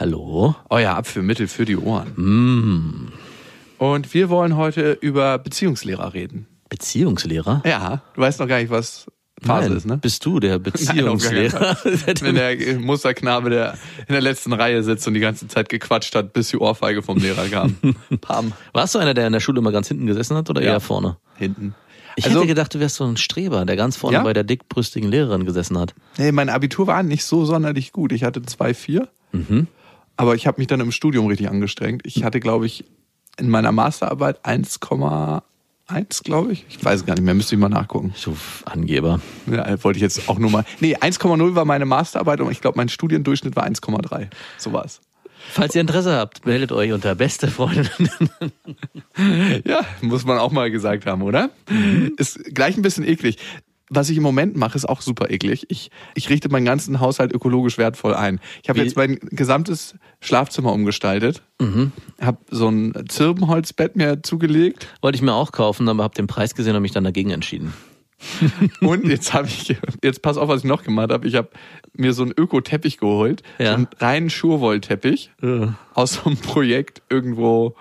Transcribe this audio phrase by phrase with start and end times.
[0.00, 0.54] Hallo?
[0.70, 3.10] Euer Abführmittel für die Ohren.
[3.78, 6.46] Und wir wollen heute über Beziehungslehrer reden.
[6.68, 7.62] Beziehungslehrer?
[7.66, 9.06] Ja, du weißt noch gar nicht, was
[9.42, 9.96] Phase Nein, ist, ne?
[9.98, 11.76] Bist du der Beziehungslehrer?
[12.20, 13.72] Wenn der Musterknabe, der
[14.06, 17.18] in der letzten Reihe sitzt und die ganze Zeit gequatscht hat, bis die Ohrfeige vom
[17.18, 17.76] Lehrer kam.
[18.20, 18.52] Pam.
[18.72, 20.74] Warst du einer, der in der Schule immer ganz hinten gesessen hat oder Ja.
[20.74, 21.16] eher vorne?
[21.36, 21.74] Hinten.
[22.14, 24.22] Ich Also- hätte gedacht, du wärst so ein Streber, der ganz vorne Ja?
[24.22, 25.94] bei der dickbrüstigen Lehrerin gesessen hat.
[26.18, 28.12] Nee, mein Abitur war nicht so sonderlich gut.
[28.12, 29.08] Ich hatte 2,4.
[29.32, 29.66] Mhm.
[30.18, 32.02] Aber ich habe mich dann im Studium richtig angestrengt.
[32.04, 32.84] Ich hatte, glaube ich,
[33.38, 36.66] in meiner Masterarbeit 1,1, glaube ich.
[36.68, 38.12] Ich weiß es gar nicht mehr, müsste ich mal nachgucken.
[38.24, 39.20] Du Angeber.
[39.46, 40.64] Ja, wollte ich jetzt auch nur mal.
[40.80, 44.26] Nee, 1,0 war meine Masterarbeit und ich glaube, mein Studiendurchschnitt war 1,3.
[44.58, 45.00] So war es.
[45.50, 47.88] Falls ihr Interesse habt, meldet euch unter beste Freundin.
[49.64, 51.50] Ja, muss man auch mal gesagt haben, oder?
[52.16, 53.38] Ist gleich ein bisschen eklig.
[53.90, 55.64] Was ich im Moment mache, ist auch super eklig.
[55.70, 58.38] Ich, ich richte meinen ganzen Haushalt ökologisch wertvoll ein.
[58.62, 61.92] Ich habe jetzt mein gesamtes Schlafzimmer umgestaltet, Mhm.
[62.20, 66.54] habe so ein Zirbenholzbett mir zugelegt Wollte ich mir auch kaufen, aber hab den Preis
[66.54, 67.72] gesehen und mich dann dagegen entschieden.
[68.80, 71.26] und jetzt habe ich, jetzt pass auf, was ich noch gemacht habe.
[71.28, 71.48] Ich habe
[71.94, 73.68] mir so einen Öko-Teppich geholt, Ja.
[73.70, 75.74] so einen reinen Schurwollteppich Ja.
[75.94, 77.74] aus so einem Projekt irgendwo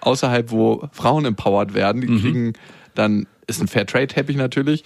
[0.00, 2.00] außerhalb, wo Frauen empowered werden.
[2.00, 2.52] Die kriegen
[2.94, 4.84] dann, ist ein Fairtrade-Teppich natürlich.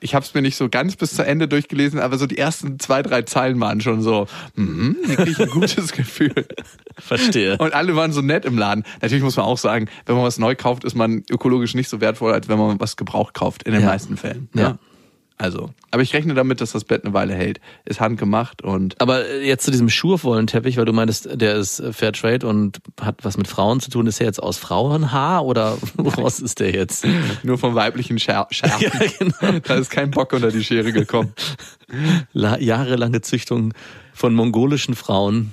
[0.00, 2.78] Ich habe es mir nicht so ganz bis zu Ende durchgelesen, aber so die ersten
[2.78, 6.34] zwei, drei Zeilen waren schon so, mhm, hier krieg ich ein gutes Gefühl.
[6.98, 7.56] Verstehe.
[7.58, 8.84] Und alle waren so nett im Laden.
[9.00, 12.00] Natürlich muss man auch sagen, wenn man was neu kauft, ist man ökologisch nicht so
[12.00, 13.88] wertvoll, als wenn man was gebraucht kauft, in den Ja.
[13.88, 14.48] meisten Fällen.
[14.54, 14.78] Ja.
[15.36, 17.60] Also, aber ich rechne damit, dass das Bett eine Weile hält.
[17.84, 21.92] Ist handgemacht und Aber äh, jetzt zu diesem Schurwollenteppich, weil du meintest, der ist äh,
[21.92, 24.06] Fairtrade und hat was mit Frauen zu tun.
[24.06, 27.04] Ist der jetzt aus Frauenhaar oder woraus ist der jetzt?
[27.42, 28.80] nur vom weiblichen Scher Schärfen.
[28.80, 29.60] Ja, genau.
[29.64, 31.32] Da ist kein Bock unter die Schere gekommen.
[32.32, 33.74] La jahrelange Züchtung
[34.12, 35.52] von mongolischen Frauen.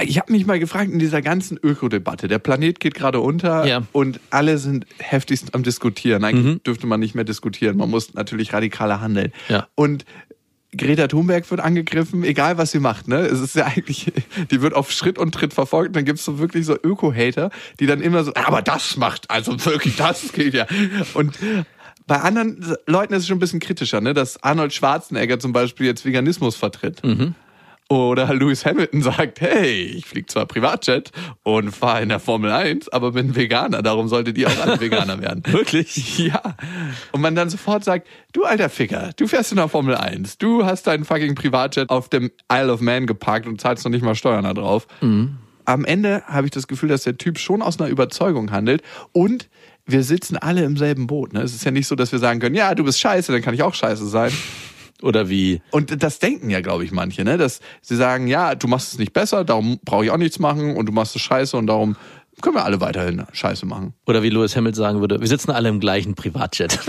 [0.00, 3.82] Ich habe mich mal gefragt in dieser ganzen Ökodebatte, der Planet geht gerade unter Ja.
[3.92, 6.24] und alle sind heftigst am Diskutieren.
[6.24, 9.32] Eigentlich dürfte man nicht mehr diskutieren, man muss natürlich radikaler handeln.
[9.48, 9.68] Ja.
[9.76, 10.04] Und
[10.76, 13.18] Greta Thunberg wird angegriffen, egal was sie macht, ne?
[13.20, 14.12] Es ist ja eigentlich,
[14.50, 15.94] die wird auf Schritt und Tritt verfolgt.
[15.94, 19.94] Dann gibt's so wirklich so Öko-Hater, die dann immer so, aber das macht, also wirklich,
[19.94, 20.66] das geht ja.
[21.14, 21.38] Und
[22.08, 24.12] bei anderen Leuten ist es schon ein bisschen kritischer, ne?
[24.14, 27.00] Dass Arnold Schwarzenegger zum Beispiel jetzt Veganismus vertritt.
[27.90, 31.12] Oder Lewis Hamilton sagt, hey, ich fliege zwar Privatjet
[31.42, 35.20] und fahre in der Formel 1, aber bin Veganer, darum solltet ihr auch alle Veganer
[35.20, 35.42] werden.
[35.52, 36.18] Wirklich?
[36.18, 36.56] Ja.
[37.12, 40.64] Und man dann sofort sagt, du alter Ficker, du fährst in der Formel 1, du
[40.64, 44.14] hast deinen fucking Privatjet auf dem Isle of Man geparkt und zahlst noch nicht mal
[44.14, 44.86] Steuern da drauf.
[45.66, 49.50] Am Ende habe ich das Gefühl, dass der Typ schon aus einer Überzeugung handelt und
[49.86, 51.34] wir sitzen alle im selben Boot.
[51.34, 51.42] Ne?
[51.42, 53.52] Es ist ja nicht so, dass wir sagen können, ja, du bist scheiße, dann kann
[53.52, 54.32] ich auch scheiße sein.
[55.02, 55.60] Oder wie?
[55.70, 57.36] Und das denken ja, glaube ich, manche, ne?
[57.36, 60.76] Dass sie sagen, ja, du machst es nicht besser, darum brauche ich auch nichts machen
[60.76, 61.96] und du machst es scheiße und darum
[62.40, 63.94] können wir alle weiterhin Scheiße machen.
[64.06, 66.78] Oder wie Lewis Hamilton sagen würde, wir sitzen alle im gleichen Privatjet.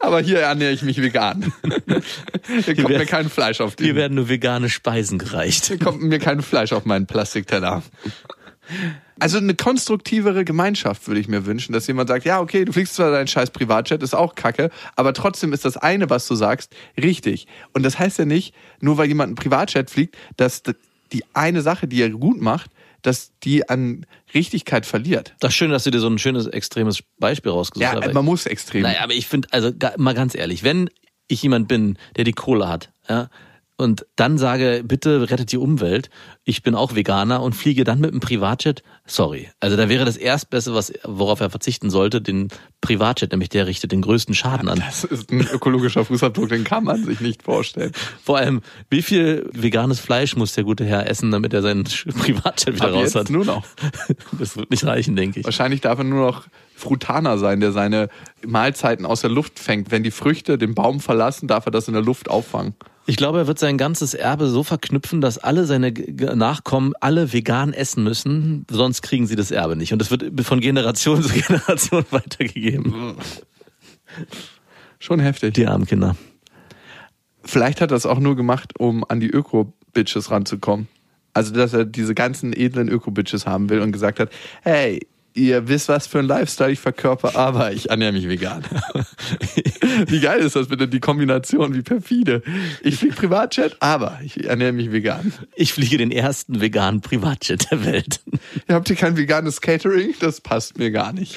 [0.00, 1.52] Aber hier ernähre ich mich vegan.
[2.64, 5.66] Hier kommt werden- mir kein Fleisch auf Hier den, werden nur vegane Speisen gereicht.
[5.66, 7.82] hier kommt mir kein Fleisch auf meinen Plastikteller.
[9.18, 12.94] Also eine konstruktivere Gemeinschaft würde ich mir wünschen, dass jemand sagt, ja, okay, du fliegst
[12.94, 16.74] zwar dein scheiß Privatjet, ist auch kacke, aber trotzdem ist das eine, was du sagst,
[16.96, 17.46] richtig.
[17.72, 20.62] Und das heißt ja nicht, nur weil jemand ein Privatjet fliegt, dass
[21.12, 22.70] die eine Sache, die er gut macht,
[23.02, 25.34] dass die an Richtigkeit verliert.
[25.40, 28.12] Das ist schön, dass du dir so ein schönes, extremes Beispiel rausgesucht Ja, hast.
[28.12, 28.82] man muss extrem.
[28.82, 30.90] Naja, aber ich finde, also mal ganz ehrlich, wenn
[31.28, 33.28] ich jemand bin, der die Kohle hat, ja,
[33.78, 36.10] und dann sage, bitte rettet die Umwelt,
[36.44, 39.48] ich bin auch Veganer und fliege dann mit einem Privatjet, sorry.
[39.60, 42.48] Also da wäre das Erstbeste, was, worauf er verzichten sollte, den
[42.80, 44.80] Privatjet, nämlich der richtet den größten Schaden an.
[44.84, 47.92] Das ist ein ökologischer Fußabdruck, den kann man sich nicht vorstellen.
[48.22, 52.74] Vor allem, wie viel veganes Fleisch muss der gute Herr essen, damit er seinen Privatjet
[52.74, 53.30] wieder Ab raus jetzt hat?
[53.30, 53.64] nur noch.
[54.38, 55.44] Das wird nicht reichen, denke ich.
[55.44, 56.46] Wahrscheinlich darf er nur noch
[56.78, 58.08] Frutaner sein, der seine
[58.46, 59.90] Mahlzeiten aus der Luft fängt.
[59.90, 62.74] Wenn die Früchte den Baum verlassen, darf er das in der Luft auffangen.
[63.06, 67.72] Ich glaube, er wird sein ganzes Erbe so verknüpfen, dass alle seine Nachkommen alle vegan
[67.72, 69.94] essen müssen, sonst kriegen sie das Erbe nicht.
[69.94, 73.14] Und das wird von Generation zu Generation weitergegeben.
[74.98, 75.54] Schon heftig.
[75.54, 76.16] Die armen Kinder.
[77.42, 80.86] Vielleicht hat er das auch nur gemacht, um an die Öko-Bitches ranzukommen.
[81.32, 84.30] Also, dass er diese ganzen edlen Öko-Bitches haben will und gesagt hat,
[84.62, 85.00] hey,
[85.38, 88.64] ihr wisst, was für ein Lifestyle ich verkörper, aber ich ernähre mich vegan.
[90.06, 92.42] wie geil ist das bitte, die Kombination, wie perfide.
[92.82, 95.32] Ich fliege Privatjet, aber ich ernähre mich vegan.
[95.54, 98.20] Ich fliege den ersten veganen Privatjet der Welt.
[98.68, 100.14] Ihr habt ihr kein veganes Catering?
[100.20, 101.36] Das passt mir gar nicht.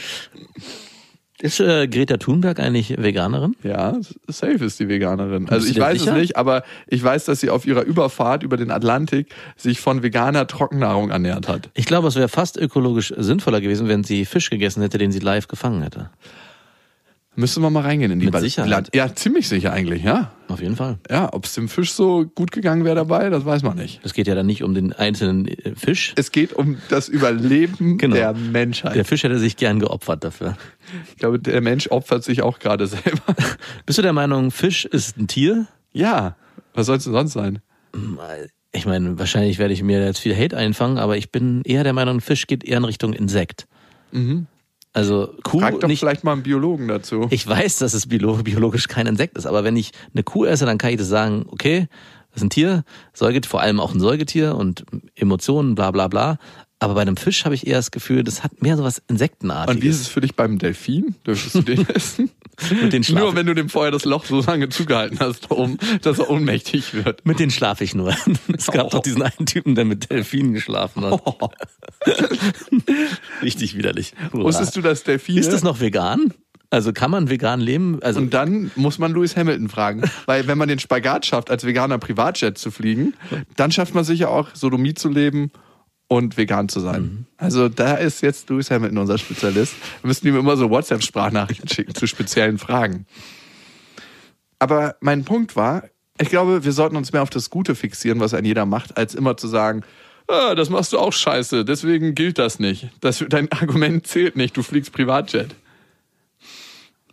[1.42, 3.56] Ist äh, Greta Thunberg eigentlich Veganerin?
[3.64, 3.98] Ja,
[4.28, 5.50] safe ist die Veganerin.
[5.50, 6.12] Also ich weiß sicher?
[6.12, 10.04] es nicht, aber ich weiß, dass sie auf ihrer Überfahrt über den Atlantik sich von
[10.04, 11.70] veganer Trockennahrung ernährt hat.
[11.74, 15.20] Ich glaube, es wäre fast ökologisch sinnvoller gewesen, wenn sie Fisch gegessen hätte, den sie
[15.20, 16.12] live gefangen hätte.
[17.36, 18.94] Müsste man mal reingehen in die Mit Sicherheit.
[18.94, 20.31] Ja, ziemlich sicher eigentlich, ja.
[20.50, 21.00] Auf jeden Fall.
[21.10, 24.01] Ja, ob es dem Fisch so gut gegangen wäre dabei, das weiß man nicht.
[24.04, 26.13] Es geht ja dann nicht um den einzelnen äh, Fisch.
[26.18, 28.16] Es geht um das Überleben Genau.
[28.16, 28.95] der Menschheit.
[28.95, 30.57] Der Fisch hätte sich gern geopfert dafür.
[31.10, 33.33] ich glaube, der Mensch opfert sich auch gerade selber.
[33.86, 35.68] Bist du der Meinung, Fisch ist ein Tier?
[35.94, 36.36] ja,
[36.74, 37.60] was soll es denn sonst sein?
[38.74, 41.94] Ich meine, wahrscheinlich werde ich mir jetzt viel Hate einfangen, aber ich bin eher der
[41.94, 43.68] Meinung, Fisch geht eher in Richtung Insekt.
[44.94, 46.00] Also Kuh Frag doch nicht.
[46.00, 47.28] vielleicht mal einen Biologen dazu.
[47.30, 50.66] Ich weiß, dass es biolo- biologisch kein Insekt ist, aber wenn ich eine Kuh esse,
[50.66, 51.88] dann kann ich das sagen, okay,
[52.32, 52.84] das ist ein Tier,
[53.14, 54.86] Säugetier, vor allem auch ein Säugetier und
[55.16, 56.38] Emotionen, bla bla bla.
[56.81, 59.75] Aber bei einem Fisch habe ich eher das Gefühl, das hat mehr so was Insektenartiges.
[59.75, 61.13] Und wie ist es für dich beim Delfin?
[61.28, 62.31] Dürftest du den essen?
[62.81, 66.18] Mit den Nur wenn du dem vorher das Loch so lange zugehalten hast, um, dass
[66.18, 67.24] er ohnmächtig wird.
[67.24, 68.16] Mit denen schlafe ich nur.
[68.57, 71.22] Es gab doch diesen einen Typen, der mit Delfinen geschlafen hat.
[73.44, 74.13] Richtig widerlich.
[74.33, 74.45] Hurra.
[74.45, 75.39] Wusstest du, dass Delfine...
[75.39, 76.33] Ist das noch vegan?
[76.72, 78.01] Also kann man vegan leben?
[78.01, 80.01] Also Und dann muss man Lewis Hamilton fragen.
[80.25, 83.13] Weil wenn man den Spagat schafft, als veganer Privatjet zu fliegen,
[83.56, 85.51] dann schafft man sicher auch, Sodomie zu leben
[86.12, 87.25] und vegan zu sein.
[87.38, 89.75] Also da ist jetzt Lewis Hamilton unser Spezialist.
[90.02, 93.06] Wir müssen ihm immer so WhatsApp-Sprachnachrichten schicken zu speziellen Fragen.
[94.60, 95.86] Aber mein Punkt war,
[96.19, 99.16] ich glaube, wir sollten uns mehr auf das Gute fixieren, was ein jeder macht, als
[99.16, 99.84] immer zu sagen,
[100.28, 102.90] ah, das machst du auch scheiße, deswegen gilt das nicht.
[103.00, 105.56] Das, dein Argument zählt nicht, du fliegst Privatjet.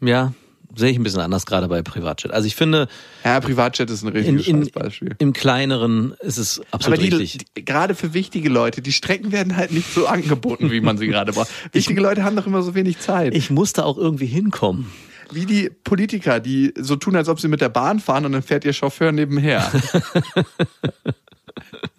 [0.00, 0.32] ja,
[0.76, 2.32] sehe ich ein bisschen anders gerade bei Privatjet.
[2.32, 2.88] Also ich finde,
[3.24, 5.16] Ja, Privatjet ist ein in, richtiges in, Scheißbeispiel.
[5.18, 7.46] im kleineren ist es absolut Aber die, richtig.
[7.56, 11.06] die, gerade für wichtige Leute, die Strecken werden halt nicht so angeboten, wie man sie
[11.06, 11.48] gerade braucht.
[11.72, 13.34] Wichtige Leute haben doch immer so wenig Zeit.
[13.34, 14.86] Ich musste auch irgendwie hinkommen.
[15.32, 18.42] wie die Politiker, die so tun, als ob sie mit der Bahn fahren und dann
[18.42, 19.70] fährt ihr Chauffeur nebenher.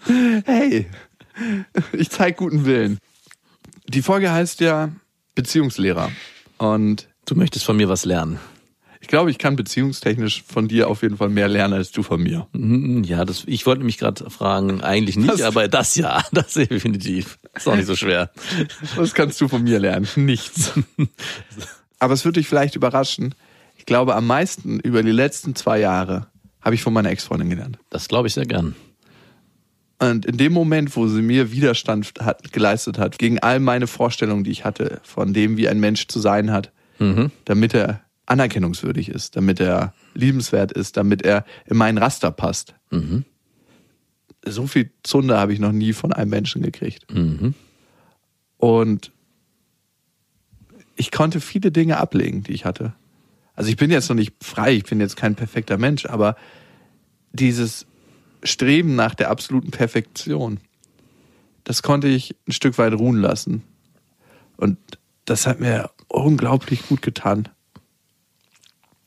[0.46, 0.88] hey,
[1.94, 2.98] ich zeig guten Willen.
[3.88, 4.90] Die Folge heißt ja
[5.36, 6.12] Beziehungslehrer.
[6.58, 8.40] Und Du möchtest von mir was lernen.
[9.02, 12.22] Ich glaube, ich kann beziehungstechnisch von dir auf jeden Fall mehr lernen als du von
[12.22, 12.48] mir.
[12.54, 15.42] Hm, Ja, das, ich wollte mich gerade fragen, eigentlich nicht, Was?
[15.42, 17.40] aber das ja, das definitiv.
[17.56, 18.30] Ist auch nicht so schwer.
[18.96, 20.08] Was kannst du von mir lernen?
[20.16, 20.74] Nichts.
[22.00, 23.36] Aber es wird dich vielleicht überraschen.
[23.78, 26.28] Ich glaube, am meisten über die letzten zwei Jahre
[26.62, 27.80] habe ich von meiner Ex-Freundin gelernt.
[27.90, 28.76] Das glaube ich sehr gern.
[30.02, 34.44] Und in dem Moment, wo sie mir Widerstand hat, geleistet hat, gegen all meine Vorstellungen,
[34.46, 36.72] die ich hatte, von dem, wie ein Mensch zu sein hat,
[37.46, 42.76] damit er anerkennungswürdig ist, damit er liebenswert ist, damit er in meinen Raster passt.
[44.46, 47.06] So viel Zunder habe ich noch nie von einem Menschen gekriegt.
[48.58, 49.12] Und
[50.96, 52.94] ich konnte viele Dinge ablegen, die ich hatte.
[53.56, 56.36] Also ich bin jetzt noch nicht frei, ich bin jetzt kein perfekter Mensch, aber
[57.32, 57.86] dieses
[58.44, 60.60] Streben nach der absoluten Perfektion,
[61.64, 63.64] das konnte ich ein Stück weit ruhen lassen.
[64.58, 64.78] Und
[65.26, 67.50] das hat mir unglaublich gut getan.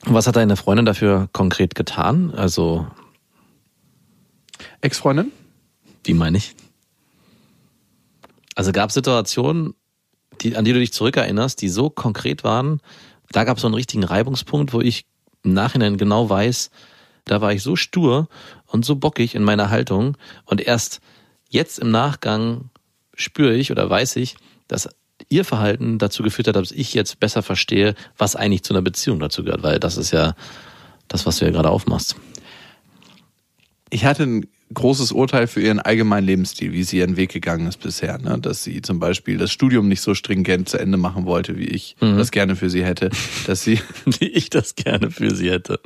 [0.04, 2.32] Was hat deine Freundin dafür konkret getan?
[2.34, 2.86] Also,
[4.80, 5.32] Ex-Freundin?
[6.04, 6.54] wie meine ich?
[8.54, 9.74] Also gab es Situationen,
[10.40, 12.80] die, an die du dich zurückerinnerst, die so konkret waren,
[13.30, 15.06] da gab es so einen richtigen Reibungspunkt, wo ich
[15.42, 16.70] im Nachhinein genau weiß,
[17.24, 18.28] da war ich so stur
[18.66, 21.00] und so bockig in meiner Haltung und erst
[21.48, 22.70] jetzt im Nachgang
[23.14, 24.36] spüre ich oder weiß ich,
[24.68, 24.88] dass
[25.32, 29.18] ihr Verhalten dazu geführt hat, dass ich jetzt besser verstehe, was eigentlich zu einer Beziehung
[29.18, 30.34] dazu gehört, weil das ist ja
[31.08, 32.16] das, was du ja gerade aufmachst.
[33.90, 37.80] Ich hatte ein großes Urteil für ihren allgemeinen Lebensstil, wie sie ihren Weg gegangen ist
[37.80, 38.18] bisher.
[38.18, 38.38] Ne?
[38.40, 41.96] Dass sie zum Beispiel das Studium nicht so stringent zu Ende machen wollte, wie ich
[42.00, 43.10] das gerne für sie hätte.
[43.46, 43.80] Dass sie,
[44.18, 45.80] Wie ich das gerne für sie hätte.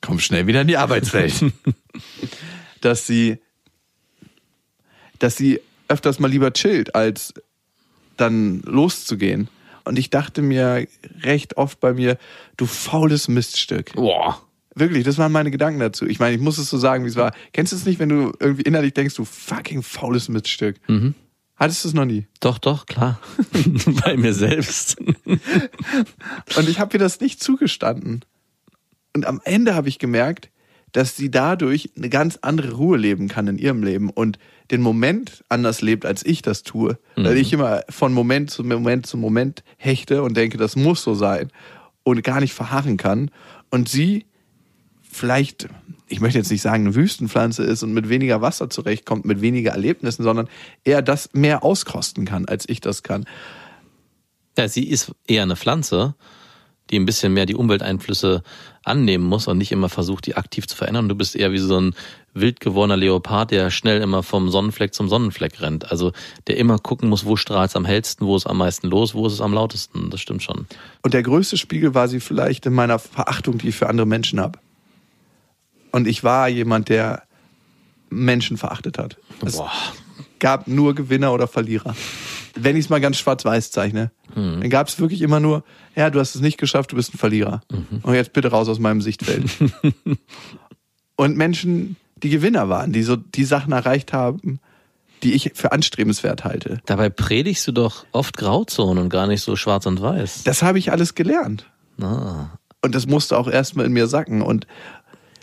[0.00, 1.32] komm schnell wieder in die Arbeitswelt.
[2.80, 3.38] dass sie,
[5.18, 7.34] dass sie öfters mal lieber chillt, als
[8.20, 9.48] dann loszugehen.
[9.84, 10.86] Und ich dachte mir
[11.22, 12.18] recht oft bei mir,
[12.56, 13.94] du faules Miststück.
[13.94, 14.42] Boah.
[14.74, 16.06] Wirklich, das waren meine Gedanken dazu.
[16.06, 17.32] Ich meine, ich muss es so sagen, wie es war.
[17.52, 20.76] Kennst du es nicht, wenn du irgendwie innerlich denkst, du fucking faules Miststück?
[21.56, 22.26] Hattest du es noch nie?
[22.40, 23.18] Doch, doch, klar.
[24.04, 24.96] Bei mir selbst.
[25.00, 28.24] Und ich habe mir das nicht zugestanden.
[29.14, 30.50] Und am Ende habe ich gemerkt,
[30.92, 34.38] dass sie dadurch eine ganz andere Ruhe leben kann in ihrem Leben und
[34.70, 36.98] den Moment anders lebt, als ich das tue.
[37.16, 41.14] Weil ich immer von Moment zu Moment zu Moment hechte und denke, das muss so
[41.14, 41.50] sein
[42.02, 43.30] und gar nicht verharren kann.
[43.70, 44.26] Und sie
[45.10, 45.68] vielleicht,
[46.06, 49.72] ich möchte jetzt nicht sagen, eine Wüstenpflanze ist und mit weniger Wasser zurechtkommt, mit weniger
[49.72, 50.48] Erlebnissen, sondern
[50.84, 53.24] eher das mehr auskosten kann, als ich das kann.
[54.56, 56.14] Ja, sie ist eher eine Pflanze,
[56.90, 58.42] die ein bisschen mehr die Umwelteinflüsse
[58.84, 61.08] annehmen muss und nicht immer versucht, die aktiv zu verändern.
[61.08, 61.94] Du bist eher wie so ein
[62.34, 65.90] wild gewordener Leopard, der schnell immer vom Sonnenfleck zum Sonnenfleck rennt.
[65.90, 66.12] Also
[66.46, 69.26] der immer gucken muss, wo strahlt es am hellsten, wo ist am meisten los, wo
[69.26, 70.10] ist es am lautesten.
[70.10, 70.66] Das stimmt schon.
[71.02, 74.40] Und der größte Spiegel war sie vielleicht in meiner Verachtung, die ich für andere Menschen
[74.40, 74.58] habe.
[75.90, 77.22] Und ich war jemand, der
[78.10, 79.16] Menschen verachtet hat.
[79.44, 79.70] Es Boah.
[80.38, 81.94] gab nur Gewinner oder Verlierer.
[82.60, 85.64] Wenn ich es mal ganz schwarz-weiß zeichne, dann gab es wirklich immer nur,
[85.96, 87.62] ja, du hast es nicht geschafft, du bist ein Verlierer.
[88.02, 89.50] Und jetzt bitte raus aus meinem Sichtfeld.
[91.16, 94.60] Und Menschen, die Gewinner waren, die so die Sachen erreicht haben,
[95.22, 96.80] die ich für anstrebenswert halte.
[96.86, 100.44] Dabei predigst du doch oft Grauzonen und gar nicht so schwarz und weiß.
[100.44, 101.66] Das habe ich alles gelernt.
[102.00, 102.50] Ah.
[102.82, 104.42] Und das musste auch erstmal in mir sacken.
[104.42, 104.66] Und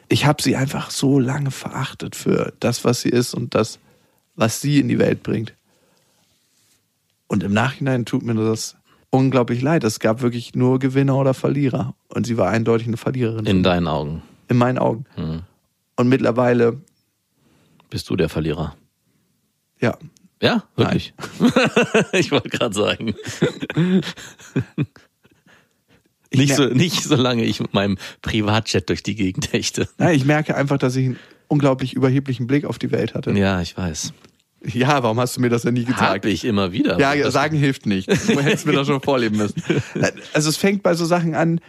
[0.07, 3.79] ich habe sie einfach so lange verachtet für das, was sie ist und das,
[4.36, 5.53] was sie in die Welt bringt.
[7.27, 8.75] Und im Nachhinein tut mir das
[9.10, 9.84] unglaublich leid.
[9.84, 11.96] Es gab wirklich nur Gewinner oder Verlierer.
[12.10, 13.46] Und sie war eindeutig eine Verliererin.
[13.46, 15.05] In deinen Augen in meinen Augen.
[15.15, 15.41] Hm.
[15.96, 16.82] Und mittlerweile,
[17.89, 18.75] bist du der Verlierer.
[19.79, 19.98] ja,
[20.41, 21.13] Ja, wirklich.
[22.12, 23.15] ich wollte gerade sagen.
[26.32, 29.88] Ich nicht, so, nicht solange ich mit meinem Privatjet durch die Gegend hechte.
[29.98, 33.32] Nein, ich merke einfach, dass ich einen unglaublich überheblichen Blick auf die Welt hatte.
[33.32, 34.12] Ja, ich weiß.
[34.74, 36.25] Ja, warum hast du mir das denn nie Hab gesagt?
[36.25, 37.00] ich immer wieder.
[37.00, 38.10] Ja, sagen hilft nicht.
[38.10, 39.62] Du hättest mir das schon vorleben müssen.
[40.34, 41.60] Also es fängt bei so Sachen an,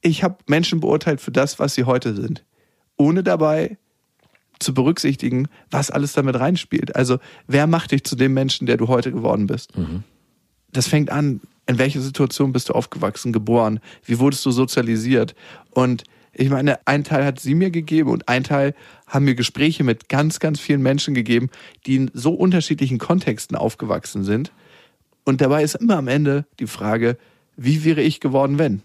[0.00, 2.44] ich habe Menschen beurteilt für das, was sie heute sind,
[2.96, 3.78] ohne dabei
[4.58, 6.94] zu berücksichtigen, was alles damit reinspielt.
[6.96, 9.72] Also wer macht dich zu dem Menschen, der du heute geworden bist?
[10.72, 15.34] Das fängt an, in welcher Situation bist du aufgewachsen, geboren, wie wurdest du sozialisiert?
[15.70, 16.04] Und
[16.38, 18.74] ich meine, ein Teil hat sie mir gegeben und ein Teil
[19.08, 21.50] haben mir Gespräche mit ganz, ganz vielen Menschen gegeben,
[21.84, 24.52] die in so unterschiedlichen Kontexten aufgewachsen sind.
[25.24, 27.18] Und dabei ist immer am Ende die Frage,
[27.56, 28.82] wie wäre ich geworden, wenn?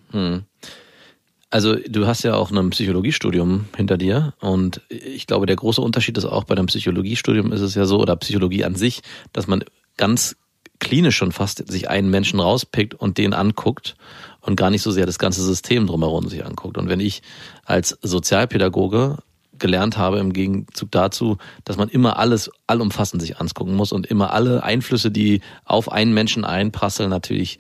[1.52, 6.18] Also du hast ja auch ein Psychologiestudium hinter dir und ich glaube, der große Unterschied
[6.18, 9.64] ist auch bei deinem Psychologiestudium ist es ja so, oder Psychologie an sich, dass man
[9.96, 10.36] ganz
[10.80, 13.96] klinisch schon fast sich einen Menschen rauspickt und den anguckt
[14.44, 16.78] und gar nicht so sehr das ganze System drumherum sich anguckt.
[16.78, 17.22] Und wenn ich
[17.66, 19.18] als Sozialpädagoge
[19.58, 24.34] gelernt habe im Gegenzug dazu, dass man immer alles allumfassend sich angucken muss und immer
[24.34, 27.60] alle Einflüsse, die auf einen Menschen einprasseln, natürlich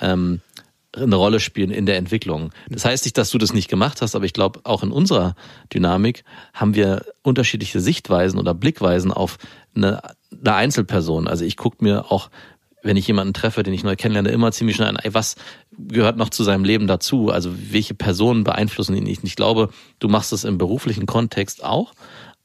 [0.00, 0.40] ähm,
[0.96, 2.50] eine Rolle spielen in der Entwicklung.
[2.68, 5.34] Das heißt nicht, dass du das nicht gemacht hast, aber ich glaube, auch in unserer
[5.72, 9.38] Dynamik haben wir unterschiedliche Sichtweisen oder Blickweisen auf
[9.74, 11.26] eine, eine Einzelperson.
[11.26, 12.30] Also ich gucke mir auch,
[12.84, 15.36] wenn ich jemanden treffe, den ich neu kennenlerne, immer ziemlich schnell an, ey, was
[15.76, 17.30] gehört noch zu seinem Leben dazu?
[17.30, 19.24] Also welche Personen beeinflussen ihn nicht?
[19.24, 21.94] Ich glaube, du machst es im beruflichen Kontext auch,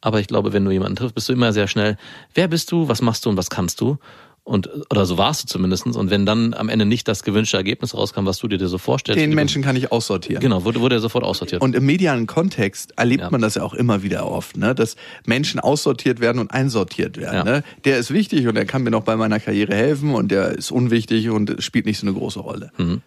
[0.02, 1.98] aber ich glaube, wenn du jemanden triffst, bist du immer sehr schnell,
[2.34, 3.98] wer bist du, was machst du und was kannst du?
[4.44, 5.96] Und, oder so warst du zumindestens.
[5.96, 9.22] Und wenn dann am Ende nicht das gewünschte Ergebnis rauskam, was du dir so vorstellst.
[9.22, 10.42] Den Menschen kann ich aussortieren.
[10.42, 11.62] Genau, wurde, wurde er sofort aussortiert.
[11.62, 13.30] Und im medialen Kontext erlebt Ja.
[13.30, 14.74] man das ja auch immer wieder oft, ne?
[14.74, 17.36] dass Menschen aussortiert werden und einsortiert werden.
[17.36, 17.44] Ja.
[17.44, 17.64] Ne?
[17.86, 20.72] Der ist wichtig und der kann mir noch bei meiner Karriere helfen und der ist
[20.72, 22.72] unwichtig und spielt nicht so eine große Rolle.
[22.78, 23.02] Mhm.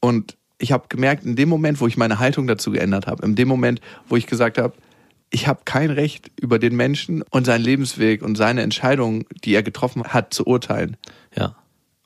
[0.00, 3.34] Und ich habe gemerkt, in dem Moment, wo ich meine Haltung dazu geändert habe, in
[3.34, 4.74] dem Moment, wo ich gesagt habe,
[5.30, 9.62] ich habe kein Recht über den Menschen und seinen Lebensweg und seine Entscheidungen, die er
[9.62, 10.96] getroffen hat, zu urteilen.
[11.36, 11.54] ja.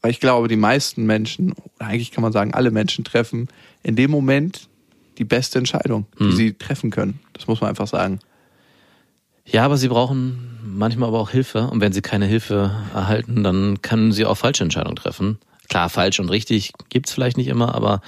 [0.02, 3.48] Weil ich glaube, die meisten Menschen, eigentlich kann man sagen, alle Menschen treffen
[3.82, 4.68] in dem Moment
[5.18, 6.32] die beste Entscheidung, die Mhm.
[6.32, 7.20] sie treffen können.
[7.34, 8.18] Das muss man einfach sagen.
[9.44, 11.66] Ja, aber sie brauchen manchmal aber auch Hilfe.
[11.68, 15.38] Und wenn sie keine Hilfe erhalten, dann können sie auch falsche Entscheidungen treffen.
[15.68, 18.00] Klar, falsch und richtig gibt's vielleicht nicht immer, aber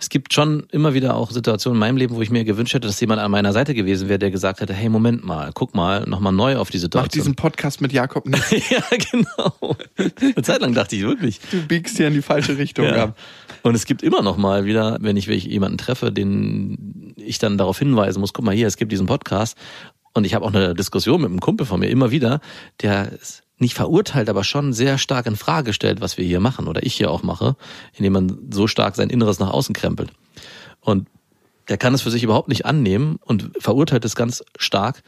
[0.00, 2.88] es gibt schon immer wieder auch Situationen in meinem Leben, wo ich mir gewünscht hätte,
[2.88, 6.04] dass jemand an meiner Seite gewesen wäre, der gesagt hätte, hey, Moment mal, guck mal,
[6.06, 7.10] nochmal neu auf die Mach Situation.
[7.22, 8.50] diesen Podcast mit Jakob nicht.
[8.70, 9.76] ja, genau.
[10.20, 11.40] Eine Zeit lang dachte ich wirklich.
[11.50, 13.04] Du biegst hier in die falsche Richtung Ja.
[13.04, 13.18] ab.
[13.62, 17.58] Und es gibt immer noch mal wieder, wenn ich wirklich jemanden treffe, den ich dann
[17.58, 19.58] darauf hinweisen muss, guck mal hier, es gibt diesen Podcast.
[20.14, 22.40] Und ich habe auch eine Diskussion mit einem Kumpel von mir immer wieder,
[22.80, 23.12] der
[23.60, 26.94] nicht verurteilt, aber schon sehr stark in Frage stellt, was wir hier machen oder ich
[26.94, 27.56] hier auch mache,
[27.94, 30.10] indem man so stark sein Inneres nach außen krempelt.
[30.80, 31.08] Und
[31.68, 35.02] der kann es für sich überhaupt nicht annehmen und verurteilt es ganz stark.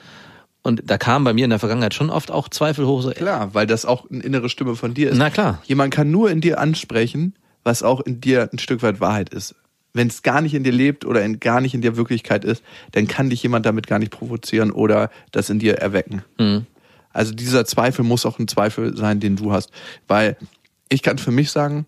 [0.62, 3.02] Und da kamen bei mir in der Vergangenheit schon oft auch Zweifel hoch.
[3.02, 5.18] So, Klar, weil das auch eine innere Stimme von dir ist.
[5.18, 5.60] Na klar.
[5.64, 9.54] Jemand kann nur in dir ansprechen, was auch in dir ein Stück weit Wahrheit ist.
[9.94, 12.62] wenn es gar nicht in dir lebt oder in, gar nicht in der Wirklichkeit ist,
[12.92, 16.22] dann kann dich jemand damit gar nicht provozieren oder das in dir erwecken.
[16.38, 16.66] Mhm.
[17.12, 19.70] Also dieser Zweifel muss auch ein Zweifel sein, den du hast.
[20.08, 20.36] Weil
[20.88, 21.86] ich kann für mich sagen,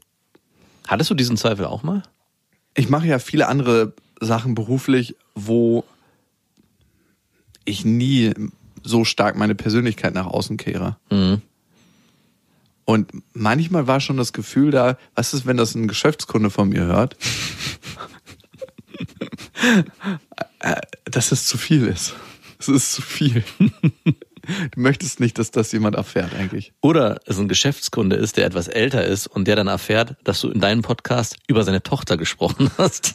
[0.87, 2.03] Hattest du diesen Zweifel auch mal?
[2.75, 5.85] ich mache ja viele andere Sachen beruflich, wo
[7.65, 8.33] ich nie
[8.83, 10.97] so stark meine Persönlichkeit nach außen kehre.
[11.11, 11.41] Mhm.
[12.85, 16.85] Und manchmal war schon das Gefühl da, was ist, wenn das ein Geschäftskunde von mir
[16.85, 17.17] hört?
[20.59, 22.15] Äh, dass es zu viel ist.
[22.59, 23.45] Es ist zu viel.
[24.73, 26.73] Du möchtest nicht, dass das jemand erfährt, eigentlich.
[26.81, 30.51] Oder es ein Geschäftskunde ist, der etwas älter ist und der dann erfährt, dass du
[30.51, 33.15] in deinem Podcast über seine Tochter gesprochen hast,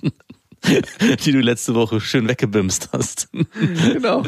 [1.26, 3.30] die du letzte Woche schön weggebimst hast.
[3.94, 4.24] Genau.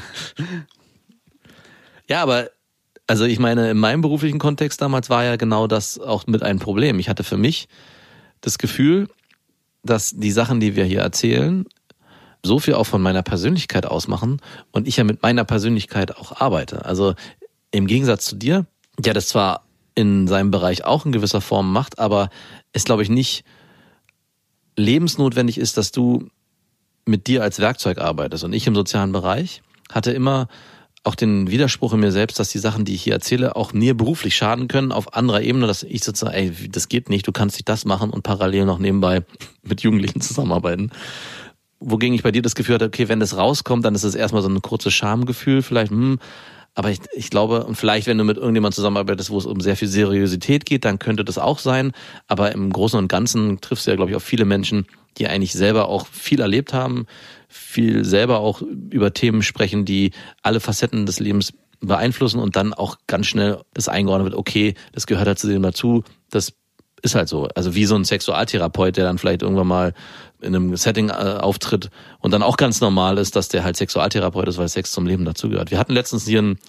[2.08, 2.50] Ja, aber
[3.08, 6.60] also ich meine, in meinem beruflichen Kontext damals war ja genau das auch mit ein
[6.60, 7.00] Problem.
[7.00, 7.68] Ich hatte für mich
[8.40, 9.08] das Gefühl,
[9.84, 11.66] dass die Sachen, die wir hier erzählen,
[12.44, 16.86] so viel auch von meiner Persönlichkeit ausmachen und ich ja mit meiner Persönlichkeit auch arbeite.
[16.86, 17.14] Also
[17.72, 18.66] im Gegensatz zu dir,
[18.98, 19.64] der das zwar
[19.96, 22.30] in seinem Bereich auch in gewisser Form macht, aber
[22.74, 23.44] es glaube ich nicht
[24.78, 26.30] lebensnotwendig ist, dass du
[27.06, 28.44] mit dir als Werkzeug arbeitest.
[28.44, 30.48] Und ich im sozialen Bereich hatte immer
[31.04, 33.98] auch den Widerspruch in mir selbst, dass die Sachen, die ich hier erzähle, auch mir
[33.98, 37.58] beruflich schaden können auf anderer Ebene, dass ich sozusagen, ey, das geht nicht, du kannst
[37.58, 39.24] nicht das machen und parallel noch nebenbei
[39.64, 40.92] mit Jugendlichen zusammenarbeiten.
[41.82, 44.42] Wogegen ich bei dir das Gefühl hatte, okay, wenn das rauskommt, dann ist es erstmal
[44.42, 46.20] so ein kurzes Schamgefühl, vielleicht, hm,
[46.74, 49.76] aber ich, ich glaube, und vielleicht, wenn du mit irgendjemandem zusammenarbeitest, wo es um sehr
[49.76, 51.92] viel Seriosität geht, dann könnte das auch sein.
[52.28, 54.86] Aber im Großen und Ganzen triffst du ja, glaube ich, auf viele Menschen,
[55.18, 57.08] die eigentlich selber auch viel erlebt haben,
[57.50, 60.12] viel selber auch über Themen sprechen, die
[60.44, 65.08] alle Facetten des Lebens beeinflussen und dann auch ganz schnell das eingeordnet wird, okay, das
[65.08, 66.54] gehört halt zu dem dazu, das
[67.02, 67.48] ist halt so.
[67.56, 69.94] Also wie so ein Sexualtherapeut, der dann vielleicht irgendwann mal
[70.42, 74.48] in einem Setting äh, auftritt und dann auch ganz normal ist, dass der halt Sexualtherapeut
[74.48, 75.72] ist, weil Sex zum Leben dazugehört.
[75.72, 76.60] Wir hatten letztens hier einen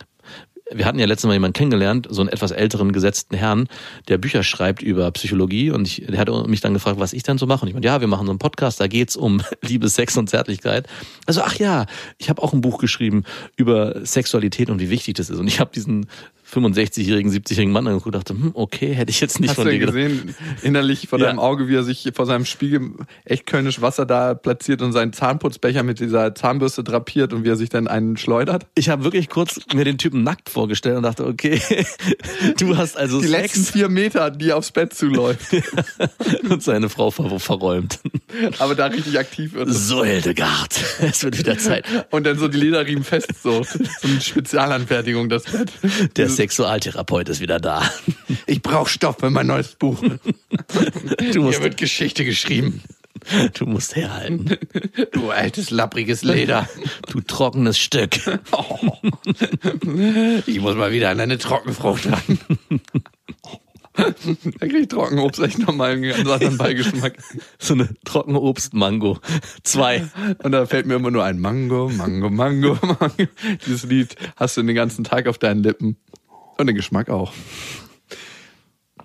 [0.74, 3.68] wir hatten ja letztes Mal jemanden kennengelernt, so einen etwas älteren gesetzten Herrn,
[4.08, 7.38] der Bücher schreibt über Psychologie und ich, der hat mich dann gefragt, was ich dann
[7.38, 7.62] so mache.
[7.62, 10.28] Und ich meinte, ja, wir machen so einen Podcast, da geht's um Liebe, Sex und
[10.30, 10.86] Zärtlichkeit.
[11.26, 11.86] Also, ach ja,
[12.18, 13.24] ich habe auch ein Buch geschrieben
[13.56, 15.38] über Sexualität und wie wichtig das ist.
[15.38, 16.06] Und ich habe diesen
[16.52, 19.72] 65-jährigen, 70-jährigen Mann angeguckt und dachte, hm, okay, hätte ich jetzt nicht Hast von dir
[19.74, 19.94] ja gedacht.
[19.96, 21.26] gesehen, innerlich vor Ja.
[21.26, 22.90] deinem Auge, wie er sich vor seinem Spiegel
[23.24, 27.56] echt kölnisch Wasser da platziert und seinen Zahnputzbecher mit dieser Zahnbürste drapiert und wie er
[27.56, 28.66] sich dann einen schleudert?
[28.74, 31.60] Ich habe wirklich kurz mir den Typen nackt vorgestellt und dachte, okay,
[32.58, 35.46] du hast also Die letzten Sex vier Meter, die aufs Bett zuläuft.
[36.48, 37.98] und seine Frau ver verräumt.
[38.58, 39.68] Aber da richtig aktiv wird.
[39.70, 41.84] So, Hildegard, es wird wieder Zeit.
[42.10, 43.62] Und dann so die Lederriemen fest, so.
[43.62, 45.70] So eine Spezialanfertigung, das Bett.
[46.16, 47.88] Der Sexualtherapeut ist wieder da.
[48.46, 50.02] Ich brauche Stoff für mein neues Buch.
[50.02, 52.82] Du musst, Hier wird Geschichte geschrieben.
[53.54, 54.56] du musst herhalten.
[55.12, 56.68] Du altes, lappriges Leder.
[57.08, 58.18] Du trockenes Stück.
[58.50, 58.92] Oh.
[60.46, 62.38] Ich muss mal wieder an eine Trockenfrucht ran.
[63.94, 64.12] Da
[64.66, 67.14] krieg ich Trockenobst echt nochmal einen ganz anderen Beigeschmack.
[67.58, 69.18] So eine trockene Obstmango.
[69.62, 70.06] Zwei.
[70.42, 73.16] Und da fällt mir immer nur ein Mango, Mango, Mango, Mango.
[73.66, 75.96] Dieses Lied hast du den ganzen Tag auf deinen Lippen.
[76.62, 77.32] Und den Geschmack auch.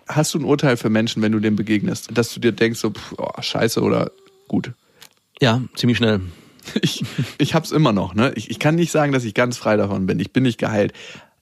[0.07, 2.09] Hast du ein Urteil für Menschen, wenn du denen begegnest?
[2.13, 4.11] Dass du dir denkst, so, pff, oh, scheiße oder
[4.47, 4.73] gut?
[5.41, 6.21] Ja, ziemlich schnell.
[6.81, 7.01] Ich,
[7.37, 8.33] ich hab's immer noch, ne?
[8.35, 10.19] Ich, ich kann nicht sagen, dass ich ganz frei davon bin.
[10.19, 10.91] Ich bin nicht geheilt.